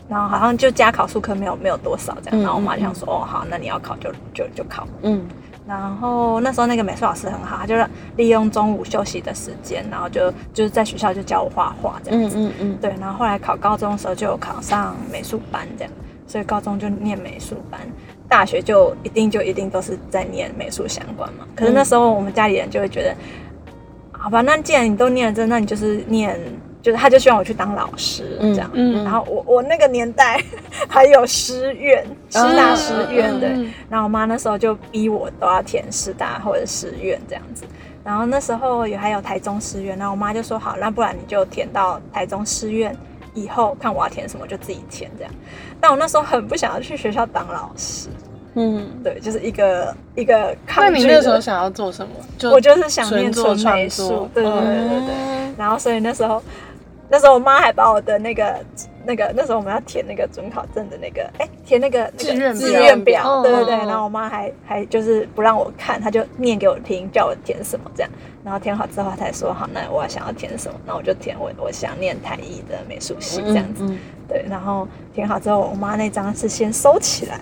[0.09, 4.87] 然后好像就加考数科没有没有多少这样，嗯然后我妈嗯就想说，哦好，那你要考就就就考。
[5.03, 5.23] 嗯
[5.67, 7.75] 然后那时候那个美术老师很好，他就
[8.15, 12.37] 利用中午休息的时间，然后就就是在学校就教我画画这样嗯子。
[12.39, 15.93] 嗯嗯，对，然后后来考高中的时候就有考上美术班这样，
[16.25, 17.81] 所以高中就念美术班，
[18.29, 21.45] 大学就一定就一定都是在念美术相关嘛。
[21.53, 23.15] 可是那时候我们家里人就会觉得，
[24.13, 26.39] 好吧，那既然你都念了这，那你就是念，
[26.81, 28.69] 就是他就希望我去当老师这样。
[28.73, 30.41] 嗯然后我我那个年代
[30.87, 37.65] 还有师院，师大师院对，嗯然后我妈那时候就逼我都要填师大或者师院这样子。
[38.03, 42.95] 然后那时候也还有台中师院，然后我妈就说好，那不然你就填到台中师院，
[43.33, 45.33] 以后看我要填什么就自己填这样。
[45.81, 48.07] 但我那时候很不想要去学校当老师，
[48.53, 51.09] 嗯，对，就是一个一个抗那拒的。
[51.09, 52.13] 你那时候想要做什么？
[52.37, 55.15] 就我就是想念纯做美术，对对对对对。
[55.15, 56.39] 嗯然后所以那时候，
[57.09, 58.55] 那时候我妈还把我的那个
[59.05, 63.75] 那个那时候我们要填那个准考证的那个，哎，填那个那个志愿志表愿表，嗯对对对。
[63.77, 68.11] 然后我妈还还就是不让我看，她就念给我听，叫我填什么这样。
[68.43, 73.83] 然后填好之后，她才说好，那我想要填什么，那我就填我我想念台艺的美术系这样子。
[73.85, 77.39] 嗯对，然后填好之后，我妈那张是先收起来，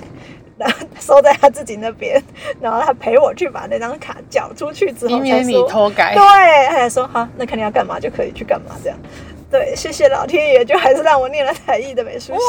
[0.55, 2.21] 然后收在她自己那边，
[2.61, 6.21] 然后她陪我去把那张卡缴出去之后，以免你才说偷改对，。
[6.69, 8.97] 他才说好，那看你要干嘛就可以去干嘛这样。
[9.49, 12.39] 对，谢谢老天爷，就还是让我念了台艺的美术系。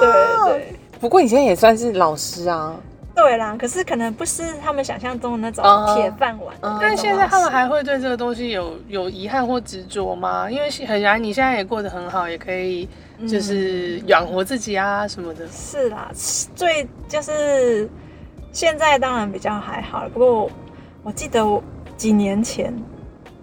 [0.00, 0.10] 对
[0.44, 2.74] 对不过你现在也算是老师啊，
[3.14, 6.54] 对啦，可是可能不是他们想象中的那种哦铁饭碗。
[6.80, 10.50] 但现在他们还会对这个东西有有遗憾或执着吗？
[10.50, 12.88] 因为很然你现在也过得很好，也可以
[13.28, 15.46] 就是养活自己啊什么的。
[15.48, 16.10] 是啦，
[16.54, 17.88] 最就是
[18.52, 20.50] 现在当然比较还好，不过我
[21.04, 21.62] 我记得我
[21.96, 22.74] 几年前。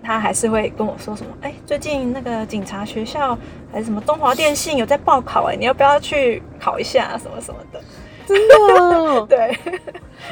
[0.03, 1.31] 他还是会跟我说什么？
[1.41, 3.37] 哎、最近那个警察学校
[3.71, 7.81] 还是什么中华电信有在报考、哎，你要不要去考一下什么什么的？
[8.27, 9.25] 真的。
[9.27, 9.57] 对，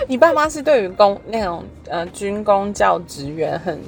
[0.07, 3.81] 你爸妈是对于公那种呃军工教职员很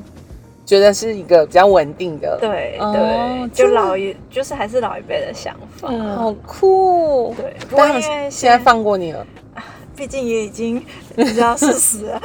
[0.65, 5.89] 觉得是一个比较稳定的，，对哦对，就老一就是还是老一辈的想法。
[5.91, 7.33] 嗯好酷。
[7.37, 7.85] 对，不过
[8.29, 9.25] 现在放过你了，
[9.95, 10.83] 毕竟也已经
[11.15, 12.21] 你知道事实了，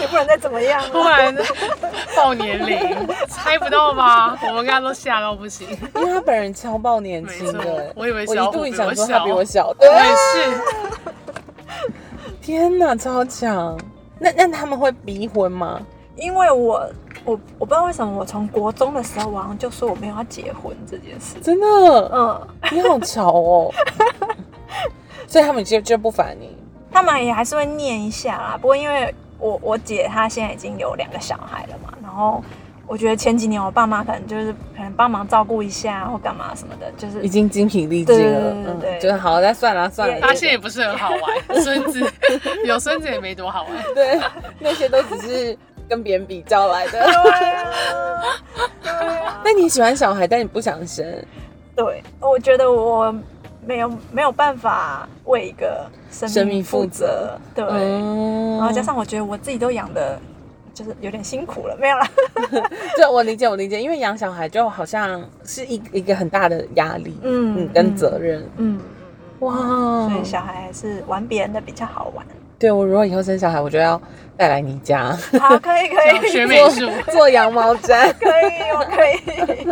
[0.00, 1.10] 也 不能再怎么样突了。
[1.10, 1.36] 然
[2.16, 2.78] 报年龄，
[3.28, 4.38] 猜不到吧？
[4.48, 5.68] 我们刚刚都吓到不行。
[5.96, 10.60] 因为他本人超爆年轻的，我以为我一度想说他比我小，我对，也是，
[12.40, 13.78] 天哪，超强。
[14.18, 15.80] 那那他们会逼婚吗？
[16.16, 16.86] 因为我
[17.24, 21.36] 我我不知道为什么，我从国中的时候，我好像就说我没有要结婚这件事。
[21.42, 21.66] 真的，
[22.12, 23.70] 嗯，你好潮哦。
[25.26, 26.56] 所以他们就就不烦你，
[26.92, 28.58] 他们也还是会念一下啦。
[28.60, 32.42] 不过因为我我姐她现在已经有两个小孩了嘛，然后
[32.86, 41.62] 我觉得前几年我爸妈可能就是可能帮忙照顾一下或干嘛什么的，就是已经精疲力尽了，对对就是好，那算了算了，也发现也不是很好玩。
[41.62, 42.12] 孙子
[42.66, 43.72] 有孙子也没多好玩。
[43.94, 44.20] 对，
[44.58, 45.56] 那些都只是
[45.88, 46.92] 跟别人比较来的。
[46.92, 47.72] 对啊，
[48.82, 49.40] 对啊。
[49.44, 51.06] 那你喜欢小孩，但你不想生，
[51.76, 53.14] 对，我觉得我
[53.66, 60.18] 没有没有办法为一个生生命命负负责责，对，嗯然后加上我觉得我自己都养的，
[60.74, 62.08] 就是有点辛苦了，没有啦，
[62.96, 68.80] 这我理解，我理解，因为养小孩就好像是一一个很大的压力，嗯嗯，跟责任，嗯，
[69.40, 69.54] 哇，
[70.08, 72.24] 所以小孩还是玩别人的比较好玩。
[72.60, 73.98] 对我如果以后生小孩，我就要
[74.36, 78.12] 带来你家好，可以可以，学美术，做羊毛毡。
[78.20, 79.66] 可以，我可以。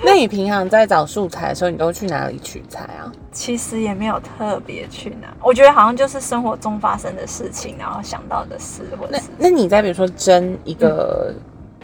[0.00, 3.10] 那你平常在找素材的时候，你都去哪里取材啊？
[3.32, 11.34] 其实也没有特别去哪，我觉得好像就是生活中发生的事情，然后想到的事，或者那是那你在比如说争一个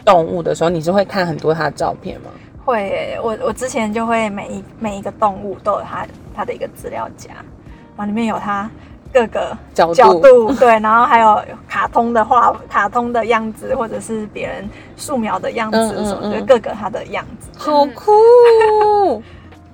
[0.05, 2.29] 动物的时候，你是会看很多它的照片吗？
[2.63, 8.71] 会耶，我我之前就会每一每一个动物都有它它的一个资料夹，然后里面有它
[9.13, 17.49] 各个角度角度，对，然后还有卡通的画、卡通的样子，或者是别人素描的样子嗯嗯什么就，嗯各个它的样子。
[17.57, 18.11] 好酷！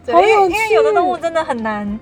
[0.07, 1.99] 因为因为有的趣动物真的很难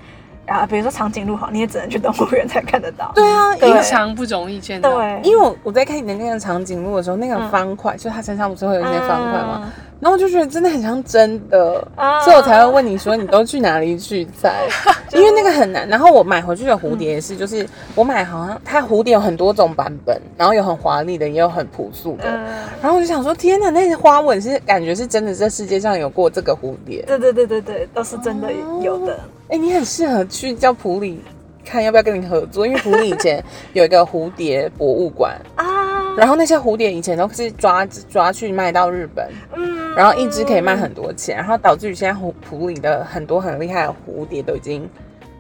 [0.48, 3.12] 啊，比如说长颈鹿好，你也只能去动物园才看得到。
[3.14, 4.90] 对啊，对平常不容易见到。
[4.98, 9.62] 对，因为我我在看你的那个长颈鹿的时候，那个嗯方块，就它身上不是会有一些方块吗？
[9.64, 9.72] 嗯？
[10.02, 14.68] 然后我就觉得真的很像真的，啊所以我才会问你说你都去哪里取材，
[15.14, 15.88] 因为那个很难。
[15.88, 22.24] 然后我买回去的蝴蝶也是，就是我买好像它蝴蝶有很多种版本，然后有很华丽的，也有很朴素的。
[22.26, 22.44] 嗯，
[22.82, 27.04] 然后我就想说，天哪，那些花纹是感觉是真的，这世界上有过这个蝴蝶。
[27.06, 29.20] 对对对对对，都是真的有的。
[29.50, 31.22] 哎、你很适合去叫普里
[31.64, 35.66] 看要不要跟你合作，因为普里以前有一个蝴蝶博物馆，啊，
[36.18, 39.96] 然后那些蝴蝶以前都是抓抓去卖到日本，嗯。
[39.96, 44.90] 然后一只可以卖很多钱，然后导致于现在湖湖里的很多很厉害的蝴蝶都已经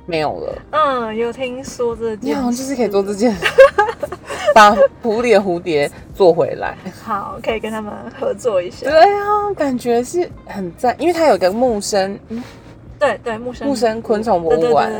[0.05, 0.61] 没有了。
[0.71, 3.33] 嗯，有听说这件你好像就是可以做这件，
[4.53, 6.75] 把湖里的蝴蝶做回来。
[7.01, 8.89] 好，可以跟他们合作一下。
[8.89, 12.19] 对啊，感觉是很赞，因为它有一个木生
[12.99, 14.91] 对对，木生木生昆虫博物馆。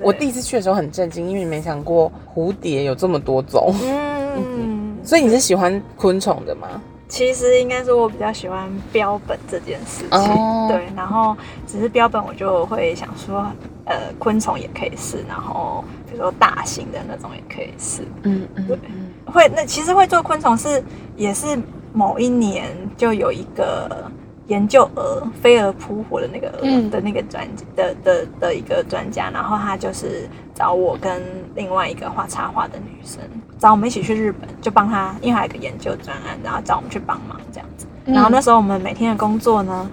[0.00, 3.72] 我第一次去的时候很震惊，因为没想过蝴蝶有这么多种。
[3.82, 4.75] 嗯嗯，
[5.06, 6.68] 所以你是喜欢昆虫的吗？
[7.08, 10.18] 其实应该说我比较喜欢标本这件事情。
[10.18, 13.46] 哦对，然后只是标本我就会想说，
[13.84, 18.02] 呃，昆虫也可以试，然后比如说大型的那种也可以试。
[18.24, 18.76] 嗯嗯对
[19.24, 20.82] 会那其实会做昆虫是
[21.16, 21.56] 也是
[21.92, 24.10] 某一年就有一个
[24.48, 26.48] 研究蛾飞蛾扑火的那个
[26.90, 31.22] 的那个专的的的一个专家，然后他就是找我跟
[31.54, 33.22] 另外一个画插画的女生，
[33.58, 37.86] 找我们一起去日本，就帮他，因为还有一个研究专案，然后找我们去帮忙这样子。
[38.04, 39.90] 嗯然后那时候我们每天的工作呢，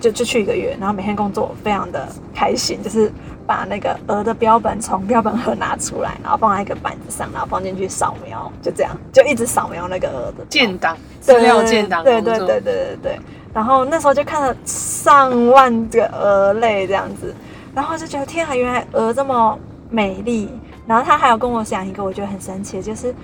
[0.00, 3.10] 就就去一个月，然后每天工作非常的开心，就是
[3.44, 13.20] 把那个鹅的标本从标本盒拿出来，然后放在一个板子上，然后放进去扫描，就这样，就一直扫描那个鹅的建档资对料建档，对对对对对对。
[13.52, 17.34] 然后那时候就看了上万个鹅类这样子，
[17.74, 19.58] 然后就觉得天啊，原来鹅这么
[19.90, 20.50] 美丽。
[20.86, 23.14] 然后他还有跟我讲一个我觉得很神奇的，就是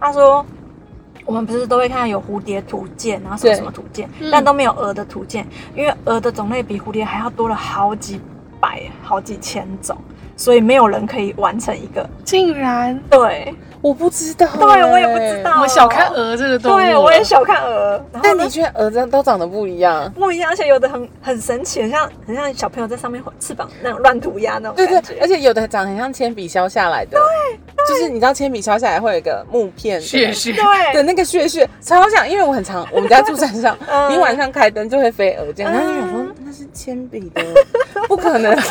[0.00, 0.44] 他说
[1.24, 8.20] 我们不是都会看到有蝴蝶图鉴，然后什么什么图鉴嗯，但都没有鹅的图鉴，因为鹅的种类比蝴蝶还要多了好几
[8.58, 9.96] 百、好几千种，
[10.36, 12.08] 所以没有人可以完成一个。
[12.24, 12.98] 竟然。
[13.10, 15.60] 对，我不知道、对我也不知道。
[15.60, 20.10] 我小看鹅这个动物，对我也小看鹅，但的确儿子都长得不一样。
[20.12, 34.12] 不一样，而且有的很很神奇，很像很像小朋友在上面翅膀那种乱涂鸦那种对对而且有的长得很像铅笔削下来的，对就是你知道铅笔削下来会有一个木片屑屑，对，的对那个屑屑，超像，因为我很常我们家住山上， 嗯。
[34.12, 35.74] 你晚上开灯就会飞蛾这样，嗯。
[35.74, 37.42] 然后就想说那是铅笔的，
[38.06, 38.62] 不可能的。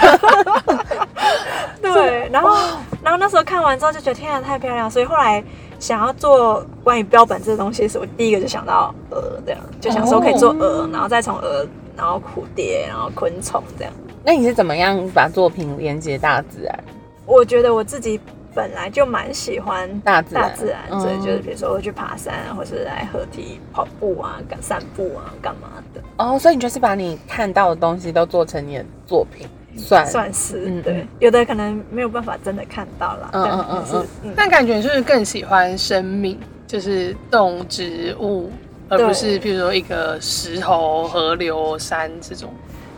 [1.94, 2.56] 对，然后
[3.04, 5.44] 然后那时候看完之后就觉得天啊太漂亮，所以后来
[5.80, 11.66] 想要做关于标本这个东西时，我第一个就想到鹅这样，就想说可以做鹅，然后再从鹅，
[11.98, 13.94] 然后蝴蝶，然后昆虫这样。
[14.24, 16.84] 那你是怎么样把作品连接大自然？
[17.26, 18.20] 我觉得我自己
[18.54, 26.02] 本来就蛮喜欢大自然大自然，嗯所以就是比如说我去爬山啊，或是来合体跑步啊、干散步啊、干嘛的。
[26.18, 30.06] 哦，所以你就是把你看到的东西都做成你的作品，算。
[30.06, 34.34] 算是、嗯对，有的可能没有办法真的看到啦，但嗯嗯嗯。
[34.36, 38.52] 但感觉就是更喜欢生命，就是动植物，
[38.90, 42.54] 而不是譬如说一个石头、河流、山这种。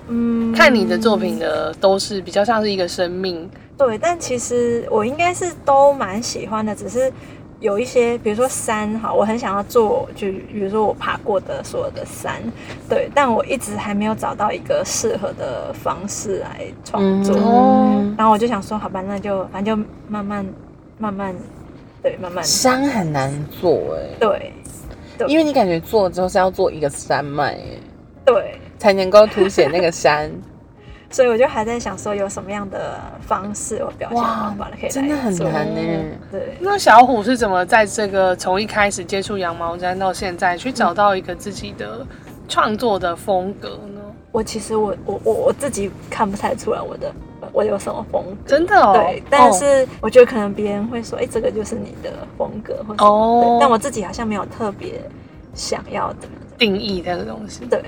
[0.07, 0.51] 嗯。
[0.53, 7.11] 看你的作品的都是比较像是一个生命，对，但其实我应该是都蛮喜欢的，只是
[7.63, 12.43] 有一些，比如说山哈，我很想要做，就比如说我爬过的所有的山，
[12.89, 20.45] 对，但我一直还没有找到一个适合的方式来创作，嗯然后我就想说，好吧，那就反正就慢慢
[20.97, 21.33] 慢慢，
[22.01, 22.43] 对，慢慢。
[22.43, 24.51] 山很难做哎，对
[25.17, 25.27] 对。
[25.29, 27.79] 因为你感觉做之后是要做一个山脉哎，
[28.25, 30.29] 对，才能够凸显那个山。
[31.13, 35.81] 所以我就还在想说，有什么样的方式或表现方法可以来真的很难呢。
[36.31, 36.57] 对。
[36.59, 42.05] 那小虎是怎么在这个从一开始接触羊毛毡到现在，去找到一个自己的
[42.49, 44.01] 创作的风格呢？
[44.31, 47.13] 我其实我我我我自己看不太出来我的
[47.51, 54.99] 我有什么风格，真的哦，对，但是我觉得可能别人会说，哎、这个就是你的风格或者哦对，但我自己好像没有特别
[55.53, 57.63] 想要的，定义这个东西。
[57.65, 57.79] 对，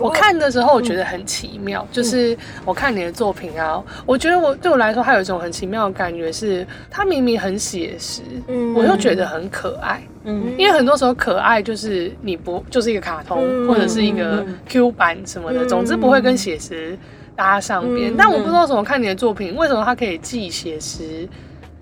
[0.00, 10.02] 我看的时候，我觉得很奇妙，就是我看你的作品啊，我觉得我对我来说，它有一种很奇妙的感觉是，它明明很写实，嗯我又觉得很可爱。
[10.24, 16.98] 嗯因为很多时候可爱就是你不就是一个卡通、嗯或者是一个嗯 Q 版什么的，嗯总之不会跟写实
[17.36, 18.12] 搭上边。
[18.12, 21.26] 嗯但我不知道为什么看你的作品，为什么它可以既写实、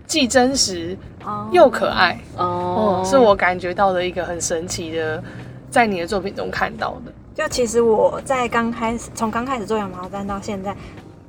[0.07, 2.19] 既真实哦又可爱？
[2.37, 5.23] 哦哦，是我感觉到的一个很神奇的，
[5.69, 7.13] 在你的作品中看到的。
[7.39, 10.77] 就其实我在刚开始，从刚开始做羊毛毡到现在，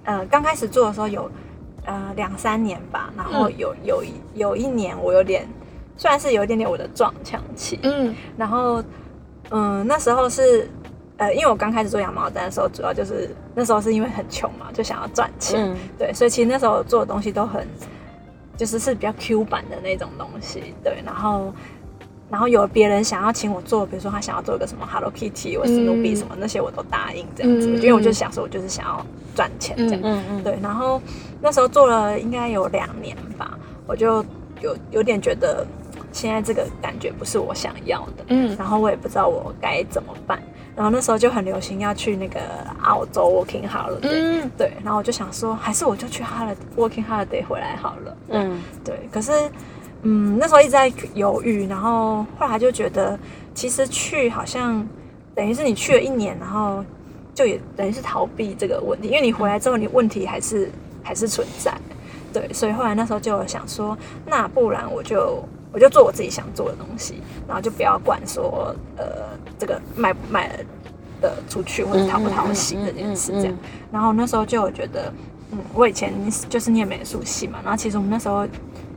[0.06, 1.30] 呃，刚开始做的时候有，
[1.86, 5.48] 呃两三年吧，然后有有一有一年我有点
[5.98, 8.84] 算是有一点点我的撞墙期，嗯然后
[9.52, 10.68] 嗯那时候是
[11.18, 17.68] 呃因为我刚开始做羊毛毡的时候，主要就是那时候是因为很穷嘛，就想要赚钱，嗯对，所以其实那时候做的东西都很，
[18.58, 21.54] 就是是比较 Q 版的那种东西，对，然后。
[22.30, 26.16] 然后有别人想要请我做，比如说他想要做一个什么 Hello Kitty 或 Snoopy 嗯。
[26.16, 30.00] 什么、那些，我都答应这样子，嗯因为我就想说，我就是想要赚钱这样。
[30.04, 31.02] 嗯嗯，对，然后
[31.42, 34.24] 那时候做了应该有两年吧，我就
[34.62, 35.66] 有有点觉得
[36.12, 38.56] 现在这个感觉不是我想要的，嗯。
[38.58, 40.40] 然后我也不知道我该怎么办。
[40.76, 42.40] 然后那时候就很流行要去那个
[42.84, 44.52] 澳洲 working holiday，、嗯。
[44.58, 48.18] 对，然后我就想说，还是我就去 holiday working holiday 回来好了。
[48.30, 48.62] 嗯。
[48.86, 49.32] 对，可是
[50.04, 53.20] 嗯，那时候一直在犹豫，然后后来就觉得，
[53.54, 54.88] 其实去好像
[55.36, 56.84] 等于是你去了一年，然后
[57.34, 60.72] 就也等于是逃避这个问题，因为你回来之后，你问题还是
[61.04, 61.74] 还是存在。
[62.32, 67.16] 对，所以后来那时候就想说，那不然我就我就做我自己想做的东西，
[67.48, 69.06] 然后就不要管说呃
[69.58, 70.60] 这个卖不卖
[71.20, 73.58] 的出去或者讨不讨喜这件事这样。
[73.92, 75.12] 然后那时候就有觉得，
[75.52, 76.14] 嗯，我以前
[76.48, 78.48] 就是念美术系嘛，然后其实我们那时候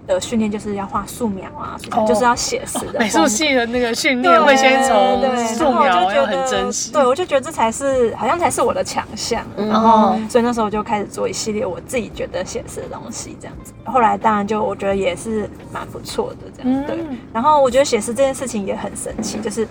[0.06, 3.26] 的训练就是要画素描啊，哦就是要写实的、 美术。
[3.26, 13.72] 系的那个训练会先从对素然后我描要就觉得很真实，对，我就觉得这才是好像才是我的强项，嗯然后所以那时候就开始做一系列我自己觉得写实的东西，这样子。
[13.84, 16.98] 后来当然就我觉得也是蛮不错的，这样、嗯对。
[17.32, 19.66] 然后我觉得写实这件事情也很神奇，就是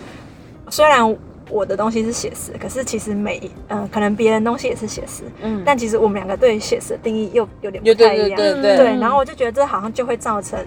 [0.69, 1.15] 虽然
[1.51, 5.61] 我的东西是写实，可是其实每嗯、可能别人东西也是写实，嗯。
[5.65, 10.57] 但其实我们两个对写实的定义又有点不太一样，对对对对，然后我就觉得这好像就会造成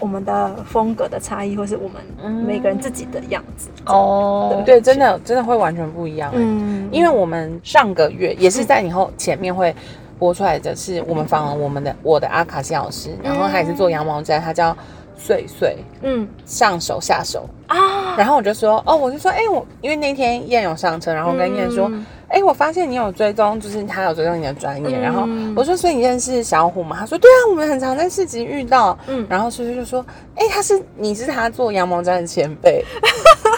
[0.00, 3.70] 我们的风格的差异，或是我们每个人自己的样子。
[3.86, 6.30] 哦，对，真的真的会完全不一样。
[6.34, 9.74] 嗯，嗯，因为我们上个月也是在你后前面会
[10.18, 14.76] 播出来的是我们访问我们的我的阿卡西老师，然后他也是做羊毛毡，他叫
[15.16, 17.48] 碎碎嗯上手下手。
[17.66, 25.26] 啊，然后我就说，哦，我就说，哎、我因为那天燕有上车，然后我跟燕说，嗯哎、我发现你有追踪，就是他有追踪你的专业，嗯然后
[25.56, 26.96] 我说，所以你认识小虎吗？
[27.00, 28.96] 他说，对啊，我们很常在市集遇到。
[29.08, 30.04] 嗯然后叔叔就说，
[30.36, 32.84] 哎、他是你是他做羊毛毡的前辈，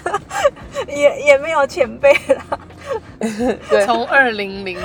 [0.89, 2.59] 也也没有前辈啦。
[3.71, 3.85] 对。
[3.87, 4.79] 从二零零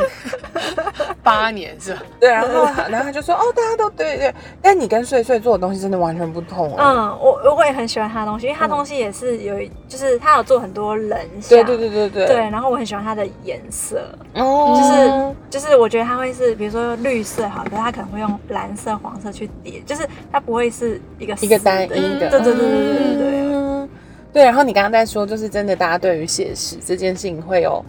[1.22, 2.02] 八年是吧？
[2.20, 6.78] 对，然后然后他就说，哦，大家都对对，但你跟碎碎做的东西真的完全不同哦。
[6.78, 12.28] 嗯，我我也很喜欢他的东西，因为他东西也是有一，就是他有做很多人像，对对对对对。
[12.28, 14.02] 对，然后我很喜欢他的颜色，
[14.34, 23.56] 哦，就是就是我觉得他会是，比如说绿色好，可是它可能会用蓝色、黄色去叠，就是他不会是一个一个单一的，对对对对对对对。
[23.56, 23.90] 嗯。
[24.34, 27.86] 对，然后你刚刚在说，就是真的，大家对于写实这件事情会有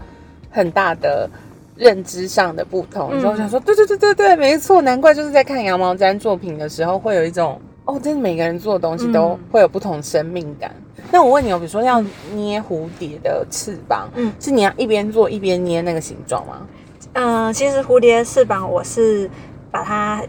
[0.55, 1.29] 很大的
[1.77, 3.11] 认知上的不同。
[3.13, 10.73] 嗯然后我想说，对对对对对，没错，难怪就是在看羊毛毡作品的时候，会有一种哦，真的每个人做的东西都嗯会有不同生命感。
[11.11, 12.01] 那我问你哦，比如说要
[12.33, 16.67] 捏蝴蝶的翅膀，嗯是你要一边做一边捏那个形状吗？
[17.17, 19.31] 嗯、其实蝴蝶翅膀我是
[19.71, 20.29] 把它戳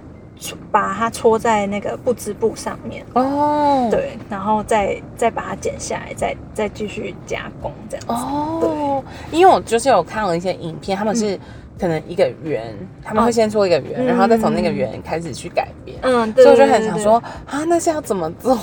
[0.71, 8.13] 把它戳在那个布织布上面，哦，，对，然后再再把它剪下来，再再继续加工这样子。
[8.13, 11.39] 哦，因为我就是有看了一些影片，他们是
[11.79, 15.97] 可能一个圆，他们会先做一个圆，嗯然后再从那个圆开始去改变。
[16.01, 18.57] 嗯，对所以我就对对对很想说啊，那是要怎么做？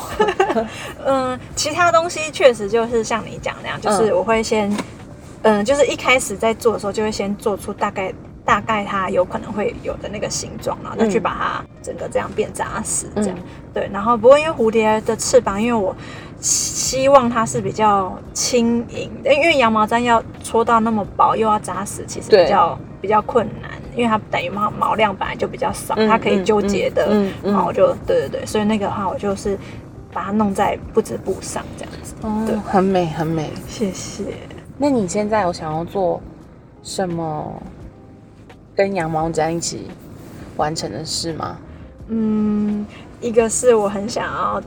[1.06, 4.16] 嗯，其他东西确实就是像你讲那样，就是嗯。
[4.16, 4.70] 我会先，
[5.42, 8.12] 嗯，就是一开始在做的时候就会先做出大概
[8.44, 13.88] 大概它有可能会有的那个形状，然后再去嗯把它整个这样变扎实，这样、嗯对。
[13.92, 15.94] 然后不过因为蝴蝶的翅膀，因为我
[16.40, 29.56] 希望它是比较轻盈的，因为羊毛毡要搓到那么薄又要扎实，其实比较比较困难，因为它等于毛毛量本来就比较少，嗯它可以纠结的嗯嗯嗯毛就对对对，所以那个的话我就是
[30.12, 32.14] 把它弄在布织布上这样子。
[32.46, 33.50] 对哦，很美，很美。
[33.68, 34.24] 谢谢。
[34.78, 36.20] 那你现在有想要做
[36.82, 37.62] 什么
[38.74, 39.88] 跟羊毛毡一起
[40.56, 41.58] 完成的事吗？
[42.08, 42.84] 嗯，
[43.20, 44.62] 一个是我很想要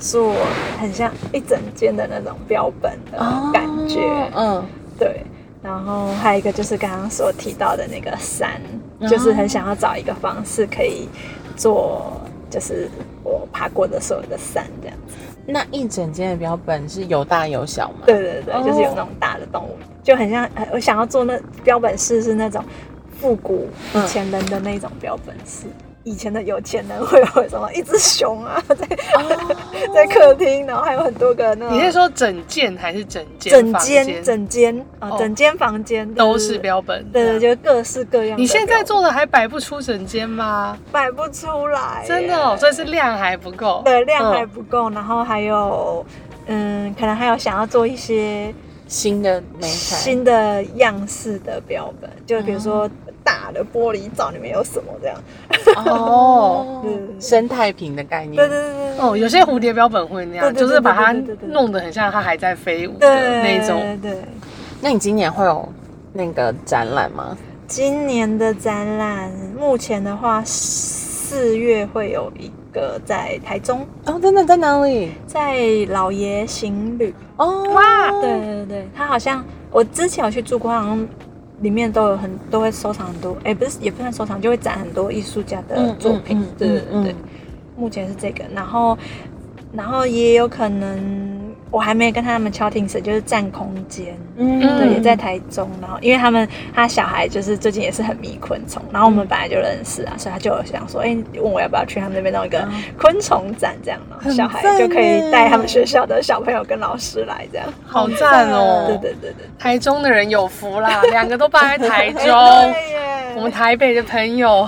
[0.00, 0.34] 做
[0.80, 3.18] 很像一整间的那种标本的
[3.52, 4.00] 感觉，
[4.34, 4.64] 嗯，
[4.98, 5.24] 对。
[5.62, 8.60] 然后还有一个就是刚刚所提到的那个山，
[9.08, 11.08] 就是很想要找一个方式可以
[11.56, 12.90] 做，就是
[13.22, 15.14] 我爬过的所有的山这样子。
[15.46, 18.06] 那一整间的标本是有大有小吗？
[18.06, 22.64] 对对对，哦就是有那种大的动物，就很像呃我想要做那标本室是那种
[23.22, 25.66] 复古以前人的那种标本是。
[26.04, 28.74] 以前的有钱人会有什么 一只熊啊， 在
[29.14, 29.56] 哦
[29.94, 37.04] 在客厅，然后还有很多个那种你是说整件还是整间整房间整间啊，哦整间房间对都是，标本？
[37.12, 38.36] 对对，对就各式各样。
[38.36, 40.76] 你现在做的还摆不出整间吗？
[40.90, 43.80] 摆不出来，真的哦，所以是量还不够。
[43.84, 46.04] 对量还嗯不够，然后还有
[46.46, 48.52] 嗯，可能还有想要做一些
[48.88, 52.90] 新的美材，新的样式的标本，就比如说
[53.24, 55.16] 大的玻璃罩里面有什么这样。
[55.86, 58.36] 哦 嗯，生态瓶的概念。
[58.36, 61.12] 对对对对哦，有些蝴蝶标本会那样，就是把它
[61.46, 63.08] 弄得很像它还在飞舞的
[63.42, 63.80] 那种。
[64.00, 64.16] 对。
[64.80, 65.68] 那你今年会有
[66.12, 67.36] 那个展览吗？
[67.68, 75.12] 今年的展览，目前的话，四月会有一个在台中，哦，真的在哪里？
[75.26, 75.56] 在
[75.88, 77.14] 老爷行旅。
[77.36, 81.08] 哦，哇对对对，他好像我之前有去住过，好像
[81.62, 86.38] 里面都有很都会收藏很多，哎，不是也不算收藏，就会展很多艺术家的作品。
[86.38, 87.16] 嗯嗯嗯对对对，
[87.76, 88.98] 目前是这个，然后
[89.72, 91.41] 然后也有可能
[91.72, 94.16] 我还没跟他们敲定时，就是占空间。
[94.36, 102.68] 嗯对，也在台中，然后因为他们他小孩就是最近也是很迷昆虫，然后我们本来就认识啊，所以他就有想说，哎、问我要不要去他们那边弄一个
[102.98, 107.66] 昆虫展这样，然后小孩就可以带他们学校的小朋友跟老师来这样。
[107.86, 108.84] 好赞哦！
[108.88, 112.20] 对对对对，台中的人有福啦， 两个都搬在台中。
[112.22, 114.66] 对，我们台北的朋友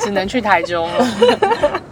[0.00, 1.06] 只能去台中了。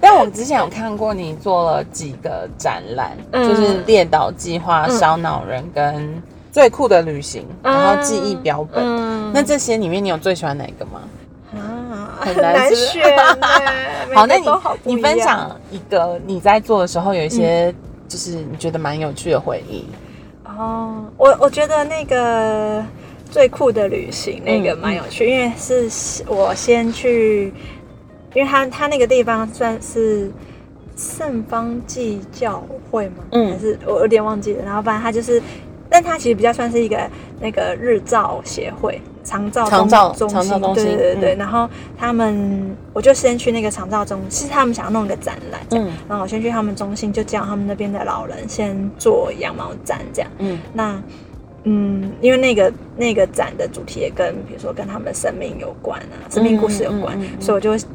[0.01, 8.85] 但我之前有看过你做了几个展览，嗯就是列岛计划、嗯烧脑人跟最酷的旅行，嗯然后记忆标本。
[8.85, 11.01] 嗯那这些里面，你有最喜欢哪一个吗？
[11.57, 13.17] 啊很难选耶
[14.15, 14.47] 好，那你
[14.85, 17.75] 你分享一个你在做的时候有一些
[18.07, 19.87] 就是你觉得蛮有趣的回忆。
[20.45, 22.85] 哦，我我觉得那个
[23.31, 27.53] 最酷的旅行那个嗯蛮有趣，因为是我先去，
[28.35, 30.31] 因为他他那个地方算是
[30.97, 33.24] 圣方济教会吗？
[33.32, 34.64] 嗯还是我有点忘记了。
[34.64, 35.43] 然后反正他就是，
[35.88, 36.99] 但他其实比较算是一个
[37.40, 39.01] 那个日照协会。
[39.24, 41.34] 长照长照中心，对对对对。
[41.36, 45.61] 嗯然后他们，我就先去那个长照中，其实他们想要弄一个展览。
[45.70, 50.30] 嗯然后我先去他们中心，就叫他们那边的老人先做羊毛毡，这样。
[50.38, 51.01] 嗯那
[51.62, 57.86] 嗯，因为那个那个展的主题也跟比如说跟他们的生命有关啊，生命故事有关，嗯嗯嗯嗯所以我就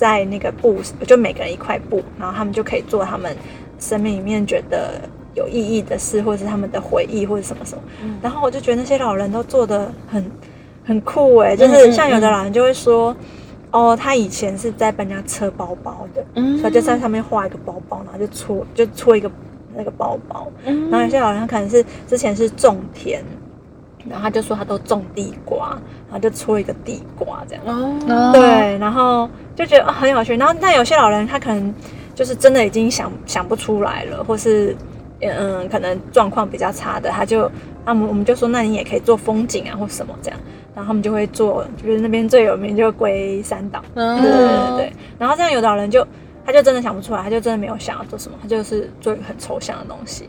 [0.00, 3.36] 在那个布，就每个人一块布，然后他们就可以做他们
[3.78, 4.98] 生命里面觉得
[5.34, 7.82] 有意义的事，或者是他们的回忆，或者什么什么。
[8.02, 10.24] 嗯然后我就觉得那些老人都做的很
[10.82, 13.14] 很酷哎、就是像有的老人就会说。
[13.72, 19.30] 哦，他以前是在帮人家车包包的，嗯所以就在上面画一个包包，然后就搓就搓一个
[19.76, 23.22] 那个包包，嗯然后有些老人可能是之前是种田，
[24.08, 25.80] 然后他就说他都种地瓜，
[26.10, 27.64] 然后就搓一个地瓜这样。
[27.66, 30.36] 哦，对，然后就觉得、啊很有趣。
[30.36, 31.72] 然后但有些老人他可能
[32.14, 34.76] 就是真的已经想想不出来了，或是
[35.20, 37.50] 嗯可能状况比较差的，他就
[37.84, 40.38] 那我们我们就说那你也可以做风景啊或什么这样，
[40.74, 43.82] 然后他们就会做，就是那边最有名就是龟山岛。
[43.94, 44.92] 嗯对对对对。
[45.18, 46.06] 然后这样有的老人就
[46.44, 50.28] 他就真的想不出来，他就真的没有想要做什么，他就是做一个很抽象的东西。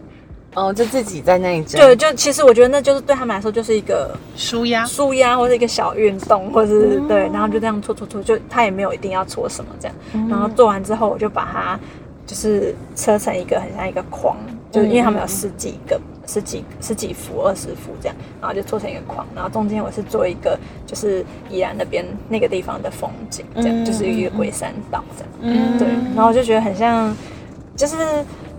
[0.54, 1.80] 哦，就自己在那里整。
[1.80, 9.96] 对，就其实我觉得那就是对他们来说就是一个舒压，舒压或者一个小运动，或是、对，然后就这样搓搓搓，就他也没有一定要搓什么这样。
[10.30, 11.80] 然后做完之后，我就把它
[12.26, 14.36] 就是车成一个很像一个框，
[14.72, 25.32] 就是因为他们有十几个、十几十几幅、二十幅这样，然后就做成一个框，然后中间我是做一个就是宜兰那边那个地方的风景，这样、嗯就是一个龟山岛这样。
[25.42, 27.16] 嗯对，然后我就觉得很像，
[27.76, 27.96] 就是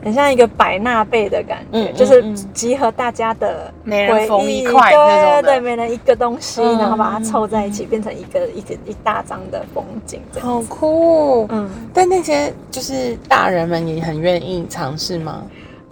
[0.02, 2.22] 很像一个百纳贝的感觉，嗯就是
[2.52, 11.46] 集合大家的每人缝一块对对，每人一个东西，嗯然后把它凑在一起，变成一个一个一大张的风景，好酷。
[11.50, 15.42] 嗯但那些就是大人们也很愿意尝试吗？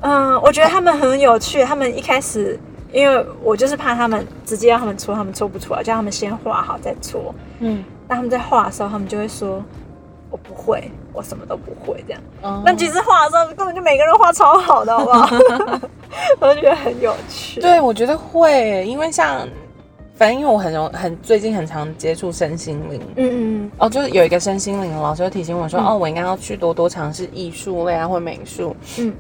[0.00, 2.58] 嗯，我觉得他们很有趣，他们一开始。
[2.92, 7.32] 因为我就是怕他们直接让他们搓，他们搓不出来，叫他们先画好再搓。
[7.60, 9.62] 嗯，当他们在画的时候，他们就会说
[10.30, 12.22] ：“我不会，我什么都不会。”这样。
[12.42, 15.28] 嗯但其实画的时候根本就每个人画超好的，好不好？
[16.40, 17.60] 我就觉得很有趣。
[17.60, 19.46] 对，我觉得会，因为像，
[20.14, 28.74] 反正因为我很容很最近很常接触身心灵，嗯嗯哦，就是有一个身心灵的老师就提醒我说，嗯哦，我应该要去多多尝试艺术类啊或美术。
[28.98, 29.14] 嗯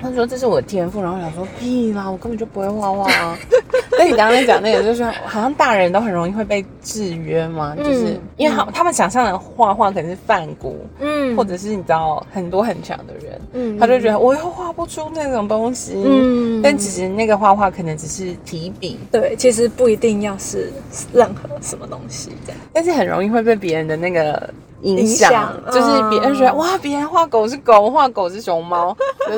[0.00, 3.38] 他说这是我的天赋，然后我想说屁啦，我根本就不会画画啊。
[3.98, 15.94] 那你刚刚在讲那个，就是说好像大人都很容易会被制约嘛，就是嗯因为他他们想象的画画可能是梵谷，嗯或者是你知道很多很强的人，嗯他就觉得我又画不出那种东西。
[16.04, 20.72] 嗯但其实那个画画可能只是提笔，对，其实不一定要是
[21.12, 22.60] 任何什么东西这样。
[22.72, 24.50] 但是很容易会被别人的那个
[24.82, 28.96] 影响影，就是别人觉得嗯哇，别人画狗是狗，画狗是熊猫，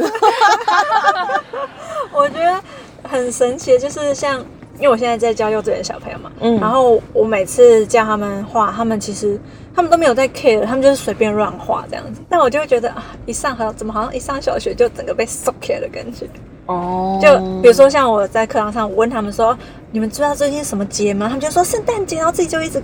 [2.13, 2.61] 我觉得
[3.09, 4.39] 很神奇，就是像
[4.79, 9.39] 因为我现在在教幼稚园小朋友嘛，嗯然后我每次教他们画，他们其实
[9.75, 12.21] 他们都没有在 care，他们就是随便乱画这样子。
[12.29, 16.27] 但我就会觉得啊，一上好怎么好像一上小学就整个被 s o c k 的感觉。
[16.67, 19.57] 哦，就比如说像我在课堂上，我问他们说，
[19.91, 21.27] 你们知道最近是什么节吗？
[21.27, 22.83] 他们就说圣诞节，然后自己就一直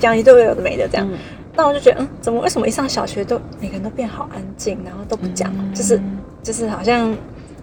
[0.00, 1.06] 讲一堆有的没的这样。
[1.10, 1.18] 嗯
[1.56, 6.00] 那我就觉得，嗯，怎么为什么一上小学都每个人都变好安静，然后都不讲，就是
[6.42, 7.16] 就是好像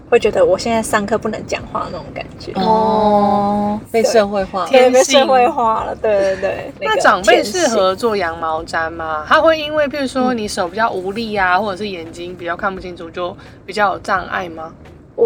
[0.08, 2.52] 会觉得我现在上课不能讲话那种感觉。
[2.54, 6.72] 哦，被社会化，天性社会化了，对对对。
[6.80, 9.24] 那长辈适合做羊毛毡吗？
[9.28, 13.36] 他会因为譬如说你手比较无力啊，或者是眼睛比较看不清楚，就
[13.66, 14.72] 比较有障碍吗？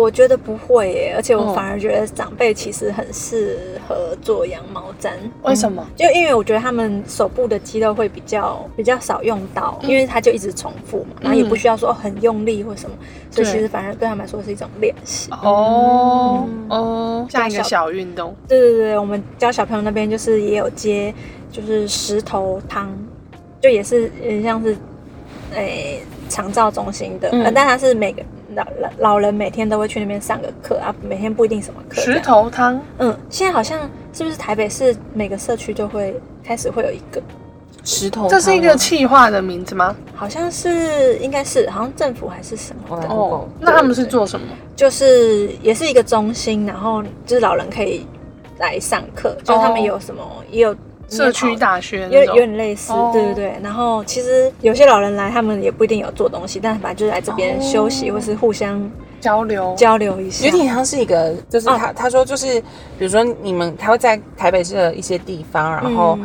[0.00, 5.10] 我觉得不会耶，而且我嗯反而觉得长辈其实很适合做羊毛毡。
[5.42, 5.86] 为什么？
[5.96, 12.96] 就因为我觉得他们手部的肌肉会比较比较少用到，因为他就一直重复嘛，然后也不需要说很用力或什么，
[13.30, 15.30] 所以其实反而对他们来说是一种练习。
[15.42, 18.34] 哦嗯哦，像一个小运动。
[18.46, 21.14] 对对对，我们教小朋友那边就是也有接，
[21.50, 22.94] 就是石头汤，
[23.60, 24.76] 就也是呃像是
[25.54, 28.22] 诶长照中心的，嗯呃但它是每个
[28.56, 32.00] 老老老人每天都会去那边上个课啊，每天不一定什么课。
[32.00, 33.78] 石头汤嗯，现在好像
[34.12, 37.22] 是不是台北市每个社区就会开始会有一个，
[37.84, 39.94] 石头汤，这是一个气化的名字吗？
[40.14, 44.46] 好像是应该是好像政府还是什么的，哦哦，那他们是做什么？
[44.74, 48.06] 就是也是一个中心，然后就是老人可以
[48.58, 50.74] 来上课，就是他们有什么、也有
[51.08, 52.32] 社区大学有有。
[52.34, 53.56] 点类似，哦对对对。
[53.62, 58.90] 然后其实有些老人来，他们也不一定有做东西，但反正就是来这边休息，哦或是互相
[59.20, 60.46] 交流，交流一下。
[60.46, 62.60] 有点像是一个，就是哦他、他说就是，
[62.98, 66.18] 比如说你们他会在台北市的一些地方，然后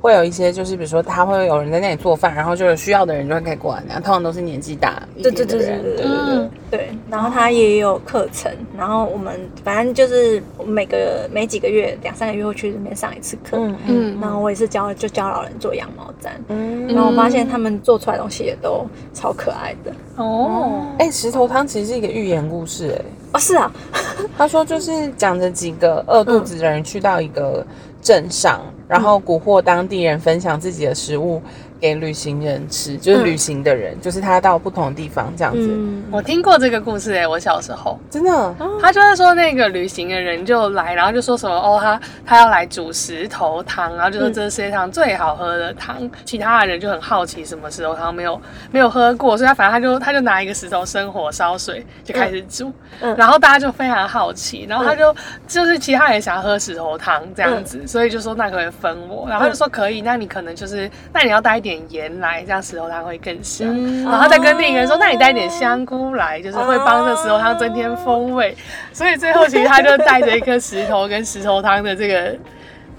[0.00, 6.50] 会有一些就是比如说他会有人在那里做饭，然后就有需要的人就会可以过来，然后通常都是年纪大一对点的人，对对对对对对嗯。
[6.70, 6.90] 对。
[7.10, 13.56] 然后他也有课程，然后我们反正就是每个每几个月两三个月会去那边上一次课。
[13.58, 16.86] 嗯嗯然后我也是教就教老人做羊毛毡，嗯。
[16.88, 19.92] 然后我发现他们做出来的东西也都超可爱的。
[20.16, 23.72] 哦，哎、石头汤其实是一个寓言故事、哎，哦，是啊，
[24.36, 27.64] 他说就是讲着几个饿肚子的人去到一个
[28.02, 31.40] 镇上，然后蛊惑当地人分享自己的食物
[31.80, 37.98] 给旅行人吃，就是嗯旅行的人，就是他到不同的地方这样子，嗯，我听过这个故事哎、我小时候。
[38.10, 38.54] 真的。
[38.80, 46.08] 他就是说那个旅行的人就来，然后就说什么哦，他他要来煮石头汤，然后就说嗯这是世界上最好喝的汤。
[46.24, 55.14] 其他的人就很好奇什么石头汤没有没有喝过，所以他反正他就 他就拿一个石头生火烧水就开始煮，嗯然后大家就非常好奇，然后他就、
[55.46, 63.68] 就是其他人想要喝石头汤这样子，所以就说那可以分我，然后他就说可以，那你可能就是那你要带一点盐来，这样石头汤会更香。
[63.70, 68.56] 嗯然后再跟另一个人说，那你带一点香菇来，就是会帮这石头汤增添风味。
[68.92, 72.34] 所以最后其实他就带着一颗石头跟石头汤的这个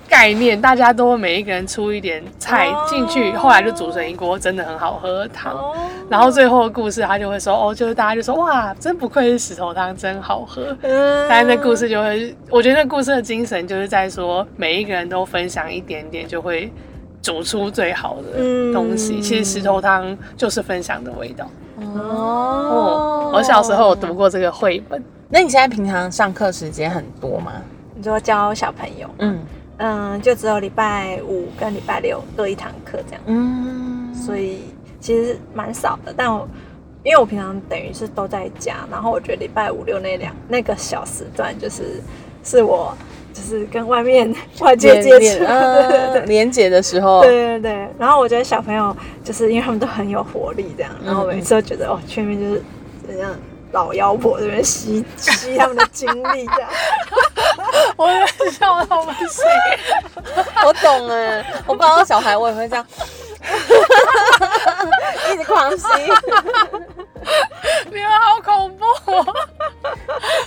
[0.08, 5.54] 概念，大家都每一个人出一点菜进去，后来就煮成一锅真的很好喝的汤。
[5.54, 5.76] 哦，
[6.10, 10.76] 然后最后的故事他就会说，哦，就是大家就说哇，真不愧是石头汤，真好喝。
[10.82, 16.72] 嗯但是那故事就会，我觉得那故事的精神就是在说，每一个人都分享一点点，就会
[17.22, 19.16] 煮出最好的东西。
[19.16, 21.50] 嗯其实石头汤就是分享的味道。
[21.78, 25.04] 哦哦，我小时候有读过这个绘本。
[25.30, 27.54] 那你现在平常上课时间很多吗？
[27.96, 29.40] 你说教小朋友，嗯
[29.78, 34.62] 嗯，就只有礼拜五跟礼拜六各一堂课这样，嗯，所以
[35.00, 36.14] 其实蛮少的。
[36.16, 36.48] 但我
[37.04, 42.02] 因为我平常等于是都在家，然后我觉得礼拜五六那两那个小时段就是
[42.44, 42.94] 是我
[43.40, 45.46] 就是跟外面 外界接触。
[46.28, 52.64] 连接的时候，对对对，然后我觉得小朋友就是因为他们都很有活力，这样，然后我每次都觉得哦，去面就是
[53.08, 53.32] 怎样
[53.72, 56.70] 老妖婆这边吸 吸他们的精力这样。
[57.96, 59.46] 我在笑到不行。
[60.66, 62.86] 我懂哎，我抱到小孩我也会这样，
[65.32, 65.86] 一直狂吸。
[67.90, 69.36] 你们好恐怖、哦！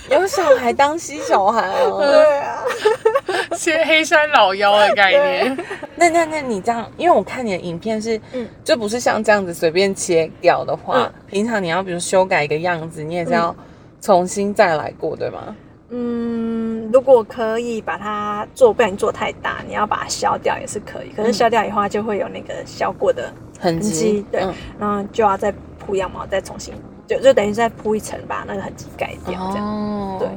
[0.09, 1.99] 有小孩当吸小孩哦。
[1.99, 2.63] 对啊，
[3.57, 5.57] 切黑山老妖的概念。
[5.95, 13.55] 那那那你这样，因为我看你的影片是，嗯就不是像这样子随便切掉的话，嗯平常你要比如修改一个样子，你也是要
[14.01, 15.55] 重新再来过，对吗？
[15.95, 21.09] 嗯，如果可以把它做，不然你做太大，你要把它削掉也是可以。
[21.15, 25.53] 可是削掉以后，它就会有那个削过的痕痕迹迹，，对，嗯然后就要再
[25.85, 26.73] 铺羊毛，再重新
[27.07, 29.65] 就就等于再铺一层，把那个痕迹盖掉，这样。
[29.65, 30.29] 哦对，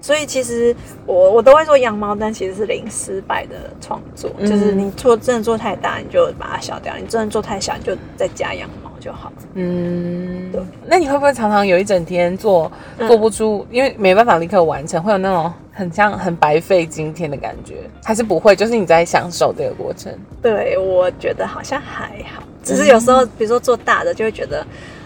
[0.00, 0.74] 所以其实
[1.06, 9.32] 我我都会说羊毛毡其实是零失败的创作，嗯就是你做真的做太大，你就把它消掉；你真的做太小，你就再加羊毛就好。
[9.54, 17.78] 嗯对，那你会不会常常有一整天做嗯做不出，因为没办法立刻完成，会有那种很像很白费今天的感觉？
[18.04, 18.54] 还是不会？
[18.54, 20.12] 就是你在享受这个过程。
[20.40, 24.64] 对，我觉得好像还好，只是有时候比如说做大的，就会觉得，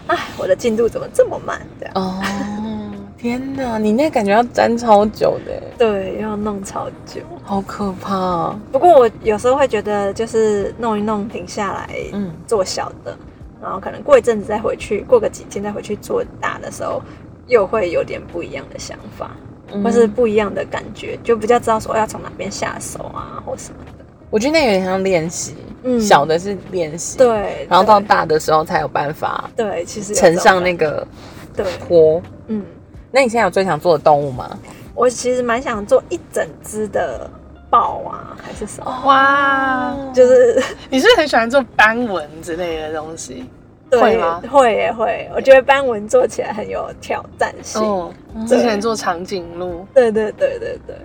[0.08, 1.60] 哎，我的进度怎么这么慢？
[1.80, 1.94] 这样。
[1.94, 2.22] 哦，
[3.18, 7.20] 天哪，你那感觉要粘超久的耶，对，要弄超久。
[7.42, 8.54] 好可怕。
[8.70, 13.16] 不过我有时候会觉得，就是弄一弄停下来，嗯做小的，
[13.60, 17.02] 然后可能过一阵子再回去，过个几天再回去做大的时候，
[17.46, 19.30] 又会有点不一样的想法，
[19.72, 24.04] 嗯或是不一样的感觉，就比较知道说要从哪边下手啊，或什么的。
[24.28, 25.54] 我觉得那有点像练习，
[25.86, 26.00] 嗯。
[26.00, 31.06] 小的是练习，，对，然后到大的时候才有办法对，其实有乘上那个
[31.54, 32.20] 对，坡。
[32.48, 32.62] 嗯，
[33.10, 34.58] 那你现在有最想做的动物吗？
[34.94, 37.30] 我其实蛮想做一整只的
[37.70, 43.44] 豹啊，还是什么，哇，就是 你是不是很喜欢做斑纹之类的东西？
[43.88, 44.42] 对会吗？
[44.50, 47.80] 会也会，我觉得斑纹做起来很有挑战性。
[47.80, 48.12] 哦，
[48.48, 50.96] 之前做长颈鹿，对对对对对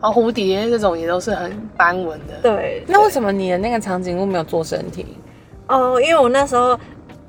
[0.00, 2.34] 然后蝴蝶这种也都是很斑纹的。
[2.42, 2.82] 对。
[2.86, 3.30] 那为什么？
[3.30, 5.06] 你的那个长颈鹿没有做身体？
[5.68, 6.78] 哦，因为我那时候。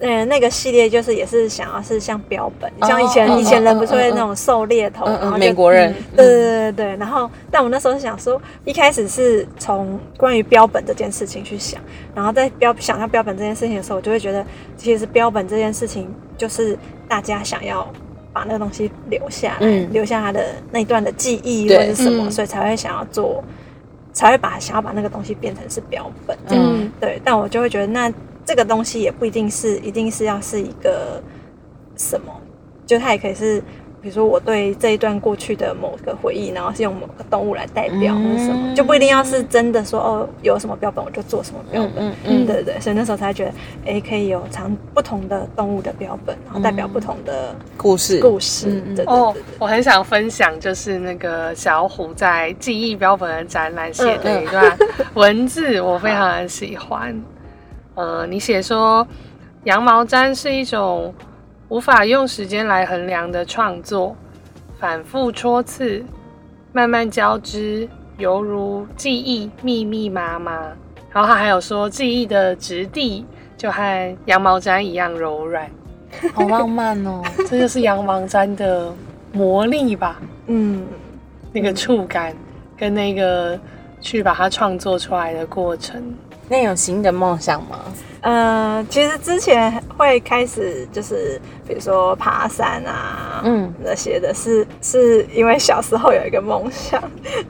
[0.04, 6.98] 嗯，那个系列就是也是想要是像标本，哦像以前、嗯以前人不是会那种狩猎头，然后就美国人对对对对对。
[6.98, 11.80] 然后，但我那时候是想说，一开始是从关于标本这件事情去想，
[12.16, 14.44] 然后在标想到标本这件事情的时候，我就会觉得，
[14.76, 16.76] 其实标本这件事情就是
[17.08, 17.88] 大家想要
[18.34, 19.92] 把那个东西留下来，嗯。
[19.92, 22.32] 留下他的那一段的记忆或者什么，嗯。
[22.32, 23.44] 所以才会想要做，
[24.14, 26.64] 才会把想要把那个东西变成是标本这样。
[26.68, 26.92] 嗯。
[27.00, 28.12] 对，但我就会觉得，那
[28.46, 31.22] 这个东西也不一定是一定是要是一个
[31.98, 32.34] 什么，
[32.86, 33.62] 就它也可以是，
[34.02, 42.10] 比如说我对这一段过去的某个回忆，然后是用某个动物来代表嗯或者什么，就不一定要是真的说哦有什么标本我就做什么标本。
[42.10, 43.54] 嗯嗯，对对对，所以那时候才觉得，
[43.86, 48.82] 哎，可以有长不同的动物的标本，然后代表不同的故事，故事。
[48.96, 54.78] 对对哦对对，我很想分享，就是那个小虎在记忆标本的展览写的一段
[55.14, 57.16] 文字，我非常的喜欢。
[57.94, 59.06] 呃，你写说
[59.66, 61.14] 羊毛毡是一种
[61.72, 64.14] 无法用时间来衡量的创作，
[64.78, 66.04] 反复戳刺，
[66.74, 70.74] 慢慢交织，犹如记忆密密麻麻。
[71.14, 75.66] 然后他还有说，记忆的质地就和羊毛毡一样柔软。
[76.36, 77.22] 好浪漫哦。
[77.50, 78.94] 这就是羊毛毡的
[79.32, 80.86] 魔力吧，嗯，
[81.54, 82.36] 那个触感
[82.76, 83.58] 跟那个
[84.02, 86.04] 去把它创作出来的过程。
[86.52, 87.80] 那你有新的梦想吗？
[88.20, 97.02] 呃，其实之前会开始就是比如说爬山啊，嗯嗯，那些的是是因为小时候有一个梦想，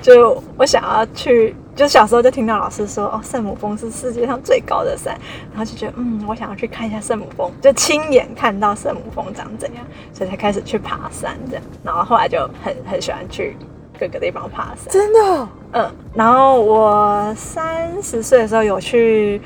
[0.04, 9.84] 就我想要去，就小时候就听到老师说哦，圣母峰是世界上最高的山，然后就觉得嗯，我想要去看一下圣母峰，就亲眼看到圣母峰长怎样，
[10.14, 13.58] 所以才开始去爬山这样，然后后来就很很喜欢去
[14.02, 15.48] 各个地方爬山，真的？
[15.74, 19.40] 嗯，然后我三十岁的时候有去，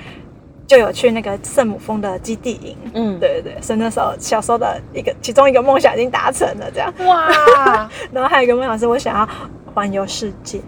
[0.65, 2.77] 就有去那个圣母峰的基地营。
[2.93, 6.93] 嗯，对对对，所以那时候小时候的一个其中一个梦想已经达成了，这样。
[7.05, 9.27] 哇， 然后还有一个梦想是我想要
[9.73, 10.61] 环游世界，哦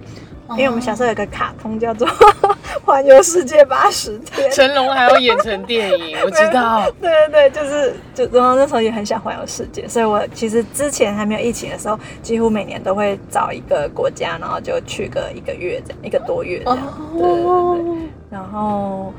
[0.51, 2.07] 因为我们小时候有个卡通叫做
[2.85, 4.49] 《环游世界八十天》。
[4.55, 6.89] 成龙还要演成电影，我知道。
[7.01, 16.79] 对对对，就是就然后那时候也很想环游世界，所以我其实之前还没有疫情的时候，几乎每年都会找一个国家，然后就去个一个月这样，一个多月这样。
[17.13, 18.09] 对对对对。
[18.29, 19.13] 然后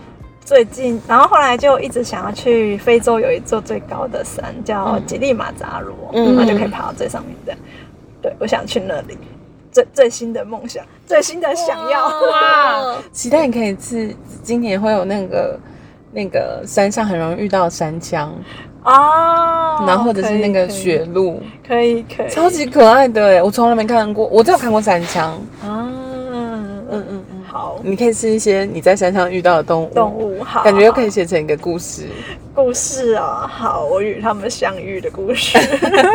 [0.45, 7.61] 最近，然后后来就一直想要去非洲有一座最高的山叫吉利马扎罗，嗯然后就可以爬到最上面这样。
[8.23, 9.19] 对，我想去那里。
[9.71, 12.09] 最最新的梦想，最新的想要。
[12.09, 15.59] 哇，期待你可以是今年会有那个
[16.13, 18.33] 那个山上很容易遇到山枪，
[18.85, 25.33] 哦，然后或者是那个雪鹿，可以可以，超级可爱的哎，我从来没看过，我只有看过山枪。
[25.63, 25.91] 啊，
[26.91, 32.09] 嗯嗯嗯，好，你可以吃一些你在山上遇到的动物，动物好，感觉又可以写成一个故事。
[32.59, 35.57] 故事啊，好，我与他们相遇的故事。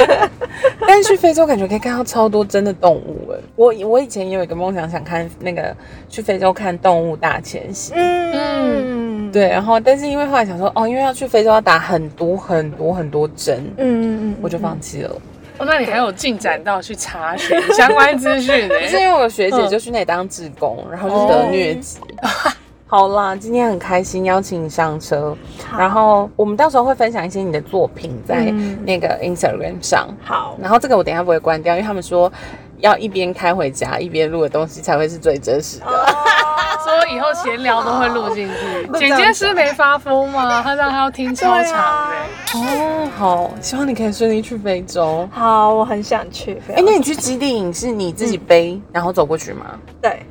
[0.86, 5.74] 但是去非洲感觉可以看到超多真的动物哎，我我以前也有一个梦想，想看那个
[6.10, 7.94] 去非洲看动物大迁徙。
[7.96, 15.16] 嗯，对，然后但是因为后来想说，哦，因为要去非洲要打很多很多很多针，嗯嗯嗯，我就放弃了。
[15.60, 18.76] 哦，那你还有进展到去查询相关资讯呢？
[18.86, 22.00] 是因为我学姐就去那里当志工，然后就得疟疾。
[22.96, 25.36] 好啦，今天很开心邀请你上车，
[25.76, 30.08] 然后我们到时候会分享一些你的作品在嗯那个 Instagram 上。
[30.24, 32.32] 好，然后这个我等一下不会关掉，因为他们说
[32.78, 35.88] 要一边开回家一边录的东西才会是最真实的。
[35.88, 36.06] 哦
[36.86, 38.88] 说以后闲聊都会录进去。
[39.00, 40.62] 剪接师没发疯吗？
[40.62, 45.28] 他让他要听超长的、哦，好，希望你可以顺利去非洲。
[45.32, 46.62] 好，我很想去。
[46.70, 49.66] 哎、常那你去基地营是你自己背、然后走过去吗？
[50.00, 50.24] 对。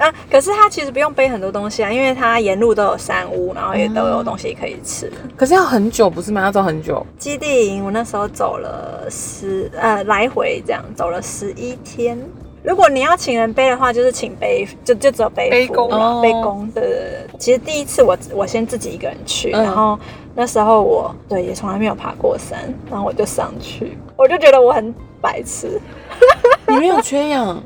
[0.00, 5.12] 啊，可是他其实不用背很多东西啊，因为他沿路都有山屋，然后也都有东西可以吃。
[5.36, 6.42] 可是要很久不是吗？
[6.42, 7.06] 要走很久。
[7.18, 12.18] 基地营我那时候走了十呃来回这样走了十一天。
[12.62, 16.70] 如果你要请人背的话，就是请背，就就只有背背公负啦哦背公。
[16.72, 17.26] 对对对。
[17.38, 19.98] 其实第一次我我先自己一个人去，嗯然后
[20.34, 22.58] 那时候我对也从来没有爬过山，
[22.90, 25.80] 然后我就上去，我就觉得我很白痴。
[26.68, 27.62] 你没有缺氧，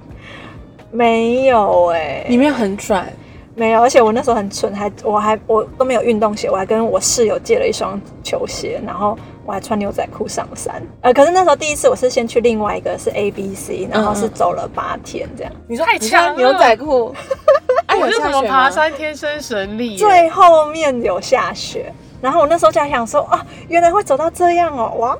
[0.95, 3.13] 没有哎、你没有很拽，
[3.57, 10.81] 没有，而且我那时候很蠢，还我还我都没有运动鞋，我还跟我室友借了一双球鞋，然后我还穿牛仔裤上山。
[11.01, 15.53] 呃，可是那时候第一次我是先去另外一个是 A B C，然后是走了八天这样。
[15.67, 17.13] 你说太强了牛仔裤，
[17.87, 18.71] 哎、我就怎么爬？
[18.71, 25.19] 山天生神力、最后面有下雪，然后我那时候就还想说啊，原来会走到这样哦，哇！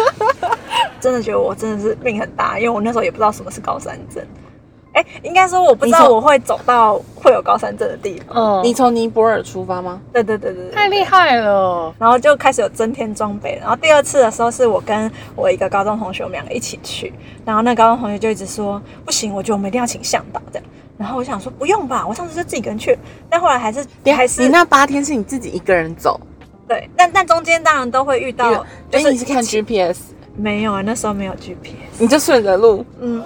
[1.00, 4.22] 真的觉得我真的是命很大，因为我那时候也不知道什么是高山症。
[4.92, 8.36] 哎，应该说我不知道我会走到会有高山症的地方。
[8.36, 10.00] 嗯，你从尼泊尔出发吗？
[10.12, 11.94] 对对对对对，太厉害了。
[11.98, 13.58] 然后就开始有增添装备。
[13.60, 17.12] 然后第二次的时候是我跟我一个高中同学，我们两个一起去。
[17.44, 20.68] 然后那高中同学就一直说不行，我觉得我们一定要请向导这样。
[20.98, 22.96] 然后我想说不用吧，我上次就自己一个人去，
[23.28, 23.84] 但后来还是
[24.14, 26.20] 还是你那八天是你自己一个人走，
[26.68, 29.98] 对，但但中间当然都会遇到，就是你是看 GPS，
[30.36, 31.98] 没有啊，那时候没有 GPS。
[31.98, 32.84] 你就顺着路。
[33.00, 33.20] 嗯，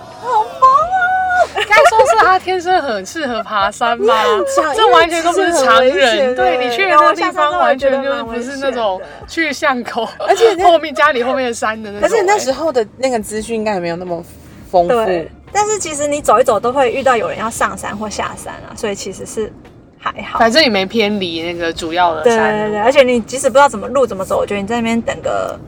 [1.65, 4.15] 该说是他天生很适合爬山吗？
[4.75, 6.35] 这完全都不是常人。
[6.35, 12.09] 对欸你去的那个地方，完全就是不是那种去巷口，而且后面家里后面的山的那种。
[12.09, 14.23] 而且那时候候的那个资讯应该也没有那么
[14.71, 14.89] 丰富。
[14.89, 15.31] 对。
[15.53, 19.51] 但是其实你走一走都会遇到有人要上山或下山啊，所以其实是
[19.99, 20.39] 还好。
[20.39, 22.69] 反正也没偏离那个主要的对山对。
[22.69, 25.59] 对对，而且你即使不知道怎么路怎么走，我觉得你在那边等个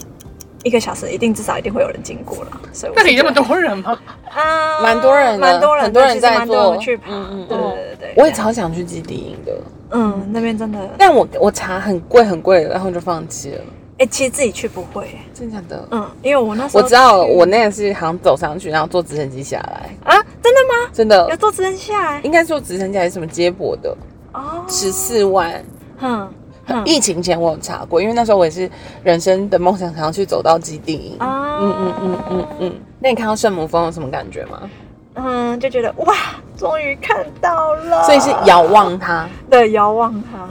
[0.68, 2.60] 一个小时，一定至少一定会有人经过了。
[2.72, 3.98] 所以那里那么多人吗？
[4.30, 7.10] 啊，蛮多人的蛮多人，很多人在做蛮多人去爬。
[7.10, 9.52] 嗯嗯对嗯对对对，我也超想去基地营的，
[9.90, 13.60] 嗯，那边真的，但我我查很贵很贵，然后就放弃了。
[13.98, 15.88] 哎，其实自己去不会，真的假的？
[15.90, 20.90] 嗯，因为我那时候我知道，我那个是好像走上去，然后坐直升机下来，啊，真的吗？
[20.92, 23.96] 真的要坐直升机下来应该坐直升机还是什么接驳的，
[24.34, 25.64] 哦，十四万。
[25.96, 26.32] 哼
[26.68, 28.70] 哼疫情前我有查过，因为那时候我也是
[29.02, 31.18] 人生的梦想，想要去走到基地营。
[31.18, 32.80] 啊，嗯嗯嗯嗯嗯。
[33.00, 34.70] 那你看到圣母峰有什么感觉吗？
[35.14, 36.14] 嗯，就觉得哇，
[36.56, 39.28] 终于看到了，所以是遥望它。
[39.50, 40.48] 对遥望它。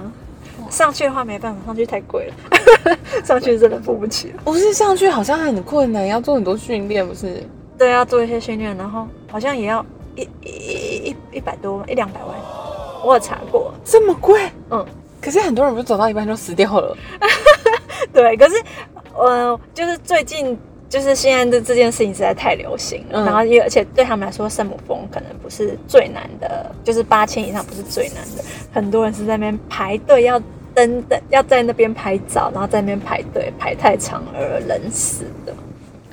[0.70, 4.42] 上去的话没办法，上去太贵了， 上去真的付不起了。
[4.44, 7.42] 不是上去好像很困难，要做很多训练，不是？
[7.78, 12.36] 对，要做一些训练，然后好像也要一一一一一百多一两百万，
[13.06, 13.74] 我有查过。
[13.86, 14.50] 这么贵？
[14.72, 14.86] 嗯，
[15.28, 16.98] 可是很多人不是走到一半就死掉了？
[18.14, 18.56] 对，可是
[19.14, 20.58] 呃，就是最近
[20.88, 30.42] 就是现在的这件事情实在太流行了，嗯然后也而且对他们来说，圣母峰可能不是最难的，就是八千以上不是最难的，很多人是在那边排队要
[30.74, 35.54] 登的，要在那边拍照，然后在那边排队排太长而冷死的。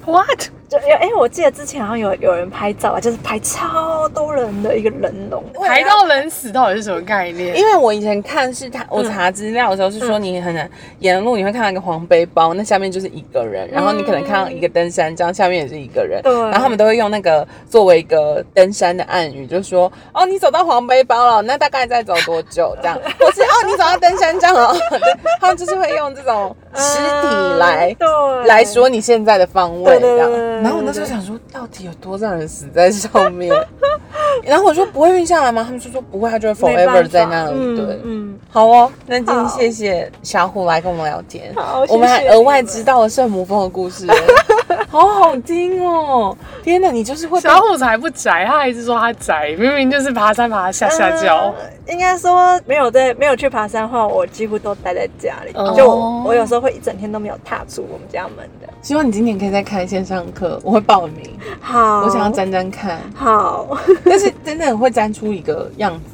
[0.04, 0.48] What？
[0.80, 7.56] 就有哎、我记得之前好像有有人拍照啊，就是拍超多人的一个人龙，排到人死到底是什么概念？
[7.56, 10.68] 因为我以前看是他，我查资料的时候是说你很难
[10.98, 16.32] 沿路你会看到一个黄背包，那下面就是一个人，然后你可能看到一个登山杖，下面也是一个人，对。
[16.32, 22.76] 然后他们都会用那个作为一个登山的暗语，就说哦你走到黄背包了，那大概再走多久？
[22.82, 25.00] 这样， 或是哦你走到登山杖了， 对，
[25.40, 27.94] 他们就是会用这种实体来。
[27.96, 28.08] 对。
[28.46, 30.30] 来说你现在的方位这样
[30.64, 33.54] 然后我那时候想说，到底有多少人死在上面？
[34.42, 35.62] 然后我说不会运下来吗？
[35.62, 37.52] 他们就说不会，它就会 forever 在那里。
[37.54, 41.52] 嗯对，嗯，好哦，那今天谢谢小虎来跟我们聊天，
[41.88, 44.06] 我们还额外知道了圣母峰的故事，
[44.88, 46.36] 好好听哦！
[46.62, 51.54] 天哪，你就是会被小虎才不宅，他还是说他宅，明明就是爬山爬下下脚。
[51.58, 55.50] 呃应该说没有在没有去爬山的话，我几乎都待在家里。
[55.52, 58.66] 哦就我我有时候会一整天都没有踏出我们家门的。
[58.80, 62.98] 希望你今年可以再开线上课，我会报名，好，我想要沾沾看。
[63.14, 66.13] 好，但是真的会沾出一个样子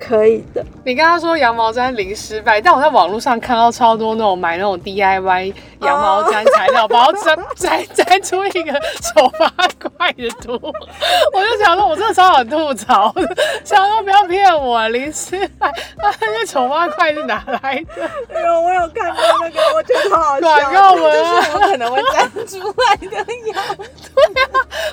[0.00, 0.64] 可以的。
[0.84, 8.72] 你刚刚说羊毛毡零失败，但我在网络上看到超多那种买那种 DIY 羊毛毡材料包，粘粘粘出一个
[9.02, 10.52] 丑八怪的图，
[11.34, 13.14] 我就想说，我真的超想吐槽，
[13.62, 18.10] 想说不要骗我，零失败，那些丑八怪是哪来的？
[18.42, 20.70] 有，我有看到那个，我觉得好好广笑。
[20.72, 23.16] 告文就是啊，我可能会粘出来的
[23.52, 23.76] 羊。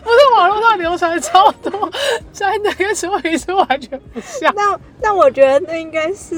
[0.04, 1.90] 不是网络上流传超多，
[2.34, 4.54] 真的跟说明书完全不像。
[4.56, 6.36] 但但我觉得那应该是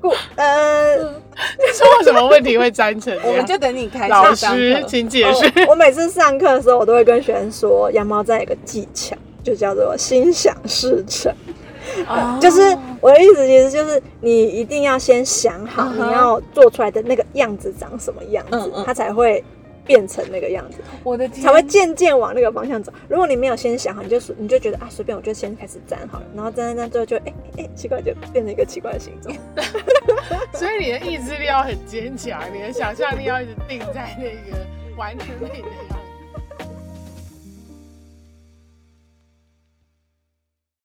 [0.00, 0.96] 故呃，
[1.74, 3.16] 说为什么问题会粘成？
[3.24, 5.52] 我们就等你开老师课，请解释。
[5.66, 11.32] 我我每次上课的时候，我都会跟学生说，羊毛毡有个技巧，就叫做心想事成。
[12.06, 12.60] 哦就是
[13.00, 19.42] 我的意思，其实就是你一定要先想好你要做出来的那个样子长什么样子嗯嗯，它才会
[19.90, 22.92] 变成那个样子，我的天，才会渐渐往那个方向走。
[23.08, 29.34] 如果你没有先想好，你就你就觉得啊随便，我就先开始粘好了，然后粘粘粘，最后就哎哎哎奇怪，就变成一个奇怪的形状。
[30.54, 34.64] 所以你的意志力要很坚强，你的想象力要一直定在那个
[34.96, 35.98] 完成美的样